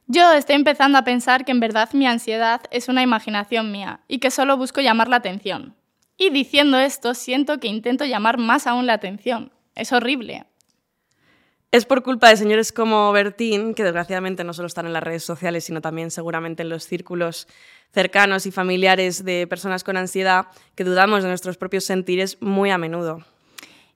Yo 0.07 0.31
estoy 0.33 0.57
empezando 0.57 0.99
a 0.99 1.05
pensar 1.05 1.47
que 1.47 1.53
en 1.53 1.61
verdad 1.61 1.89
mi 1.95 2.07
ansiedad 2.07 2.61
es 2.71 2.89
una 2.89 3.03
imaginación 3.03 3.73
mía 3.73 4.01
y 4.07 4.19
que 4.19 4.31
solo 4.31 4.59
busco 4.59 4.83
llamar 4.83 5.09
la 5.09 5.17
atención. 5.17 5.75
Y 6.17 6.31
diciendo 6.31 6.79
esto, 6.79 7.15
siento 7.15 7.59
que 7.59 7.69
intento 7.69 8.05
llamar 8.05 8.39
más 8.39 8.67
aún 8.67 8.87
la 8.87 8.95
atención. 8.95 9.53
Es 9.75 9.93
horrible. 9.93 10.47
Es 11.73 11.87
por 11.87 12.05
culpa 12.05 12.29
de 12.29 12.37
señores 12.37 12.71
como 12.71 13.11
Bertín, 13.11 13.75
que 13.75 13.83
desgraciadamente 13.83 14.45
no 14.45 14.53
solo 14.53 14.67
están 14.67 14.87
en 14.87 14.93
las 14.93 15.03
redes 15.03 15.25
sociales, 15.25 15.65
sino 15.65 15.81
también 15.81 16.13
seguramente 16.13 16.63
en 16.63 16.69
los 16.69 16.85
círculos 16.85 17.49
cercanos 17.93 18.47
y 18.47 18.53
familiares 18.53 19.25
de 19.25 19.49
personas 19.49 19.83
con 19.83 19.97
ansiedad, 19.97 20.47
que 20.77 20.85
dudamos 20.85 21.25
de 21.25 21.31
nuestros 21.31 21.57
propios 21.57 21.85
sentires 21.85 22.41
muy 22.41 22.71
a 22.71 22.79
menudo. 22.79 23.25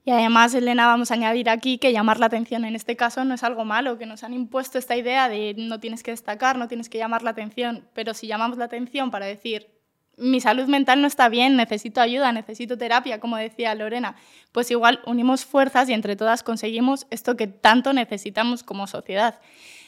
Y 0.03 0.11
además, 0.11 0.53
Elena, 0.53 0.87
vamos 0.87 1.11
a 1.11 1.13
añadir 1.13 1.49
aquí 1.49 1.77
que 1.77 1.93
llamar 1.93 2.19
la 2.19 2.25
atención 2.25 2.65
en 2.65 2.75
este 2.75 2.97
caso 2.97 3.23
no 3.23 3.33
es 3.33 3.43
algo 3.43 3.63
malo, 3.63 3.97
que 3.97 4.05
nos 4.05 4.25
han 4.25 4.33
impuesto 4.33 4.77
esta 4.77 4.97
idea 4.97 5.29
de 5.29 5.55
no 5.57 5.79
tienes 5.79 6.03
que 6.03 6.11
destacar, 6.11 6.57
no 6.57 6.67
tienes 6.67 6.89
que 6.89 6.97
llamar 6.97 7.21
la 7.23 7.29
atención, 7.29 7.87
pero 7.93 8.13
si 8.13 8.27
llamamos 8.27 8.57
la 8.57 8.65
atención 8.65 9.09
para 9.09 9.25
decir 9.25 9.78
mi 10.19 10.41
salud 10.41 10.67
mental 10.67 11.01
no 11.01 11.07
está 11.07 11.29
bien, 11.29 11.55
necesito 11.55 12.01
ayuda, 12.01 12.31
necesito 12.31 12.77
terapia, 12.77 13.19
como 13.19 13.37
decía 13.37 13.73
Lorena, 13.75 14.15
pues 14.51 14.69
igual 14.71 14.99
unimos 15.05 15.45
fuerzas 15.45 15.89
y 15.89 15.93
entre 15.93 16.15
todas 16.15 16.43
conseguimos 16.43 17.07
esto 17.09 17.35
que 17.35 17.47
tanto 17.47 17.93
necesitamos 17.93 18.63
como 18.63 18.87
sociedad. 18.87 19.39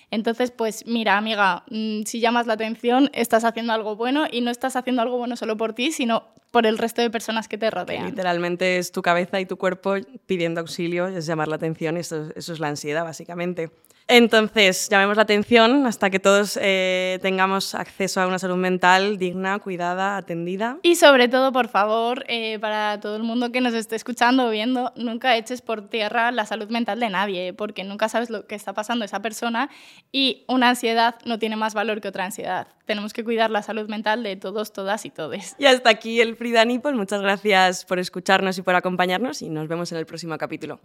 Entonces, 0.09 0.51
pues 0.51 0.85
mira, 0.85 1.17
amiga, 1.17 1.63
mm, 1.69 2.03
si 2.03 2.19
llamas 2.19 2.45
la 2.45 2.53
atención, 2.53 3.09
estás 3.13 3.45
haciendo 3.45 3.71
algo 3.71 3.95
bueno 3.95 4.25
y 4.29 4.41
no 4.41 4.51
estás 4.51 4.75
haciendo 4.75 5.01
algo 5.01 5.17
bueno 5.17 5.37
solo 5.37 5.55
por 5.55 5.73
ti, 5.73 5.91
sino 5.91 6.27
por 6.51 6.65
el 6.65 6.77
resto 6.77 7.01
de 7.01 7.09
personas 7.09 7.47
que 7.47 7.57
te 7.57 7.71
rodean. 7.71 8.07
literalmente 8.07 8.77
es 8.77 8.91
tu 8.91 9.01
cabeza 9.01 9.39
y 9.39 9.45
tu 9.45 9.57
cuerpo 9.57 9.95
pidiendo 10.25 10.59
auxilio, 10.59 11.07
es 11.07 11.25
llamar 11.25 11.47
la 11.47 11.55
atención, 11.55 11.95
eso, 11.95 12.29
eso 12.35 12.51
es 12.51 12.59
la 12.59 12.67
ansiedad, 12.67 13.05
básicamente. 13.05 13.71
Entonces, 14.13 14.89
llamemos 14.89 15.15
la 15.15 15.23
atención 15.23 15.87
hasta 15.87 16.09
que 16.09 16.19
todos 16.19 16.59
eh, 16.61 17.17
tengamos 17.21 17.73
acceso 17.73 18.19
a 18.19 18.27
una 18.27 18.39
salud 18.39 18.57
mental 18.57 19.17
digna, 19.17 19.57
cuidada, 19.59 20.17
atendida. 20.17 20.79
Y 20.83 20.95
sobre 20.95 21.29
todo, 21.29 21.53
por 21.53 21.69
favor, 21.69 22.25
eh, 22.27 22.59
para 22.59 22.99
todo 22.99 23.15
el 23.15 23.23
mundo 23.23 23.53
que 23.53 23.61
nos 23.61 23.73
esté 23.73 23.95
escuchando 23.95 24.47
o 24.47 24.49
viendo, 24.49 24.91
nunca 24.97 25.37
eches 25.37 25.61
por 25.61 25.87
tierra 25.87 26.33
la 26.33 26.45
salud 26.45 26.67
mental 26.67 26.99
de 26.99 27.09
nadie, 27.09 27.53
porque 27.53 27.85
nunca 27.85 28.09
sabes 28.09 28.29
lo 28.29 28.47
que 28.47 28.55
está 28.55 28.73
pasando 28.73 29.05
esa 29.05 29.21
persona 29.21 29.69
y 30.11 30.43
una 30.49 30.67
ansiedad 30.67 31.15
no 31.23 31.39
tiene 31.39 31.55
más 31.55 31.73
valor 31.73 32.01
que 32.01 32.09
otra 32.09 32.25
ansiedad. 32.25 32.67
Tenemos 32.85 33.13
que 33.13 33.23
cuidar 33.23 33.49
la 33.49 33.63
salud 33.63 33.87
mental 33.87 34.23
de 34.23 34.35
todos, 34.35 34.73
todas 34.73 35.05
y 35.05 35.09
todes. 35.09 35.55
Y 35.57 35.67
hasta 35.67 35.89
aquí 35.89 36.19
el 36.19 36.35
Frida 36.35 36.65
Nipple. 36.65 36.95
Muchas 36.95 37.21
gracias 37.21 37.85
por 37.85 37.97
escucharnos 37.97 38.57
y 38.57 38.61
por 38.61 38.75
acompañarnos 38.75 39.41
y 39.41 39.49
nos 39.49 39.69
vemos 39.69 39.89
en 39.93 39.99
el 39.99 40.05
próximo 40.05 40.37
capítulo. 40.37 40.81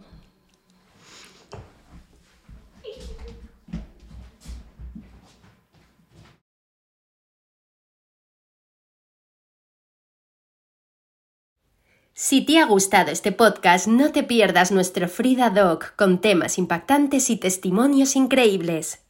Si 12.19 12.41
te 12.41 12.57
ha 12.57 12.65
gustado 12.65 13.11
este 13.11 13.31
podcast, 13.31 13.85
no 13.85 14.11
te 14.11 14.23
pierdas 14.23 14.71
nuestro 14.71 15.07
Frida 15.07 15.51
Doc 15.51 15.95
con 15.95 16.19
temas 16.19 16.57
impactantes 16.57 17.29
y 17.29 17.37
testimonios 17.37 18.15
increíbles. 18.15 19.06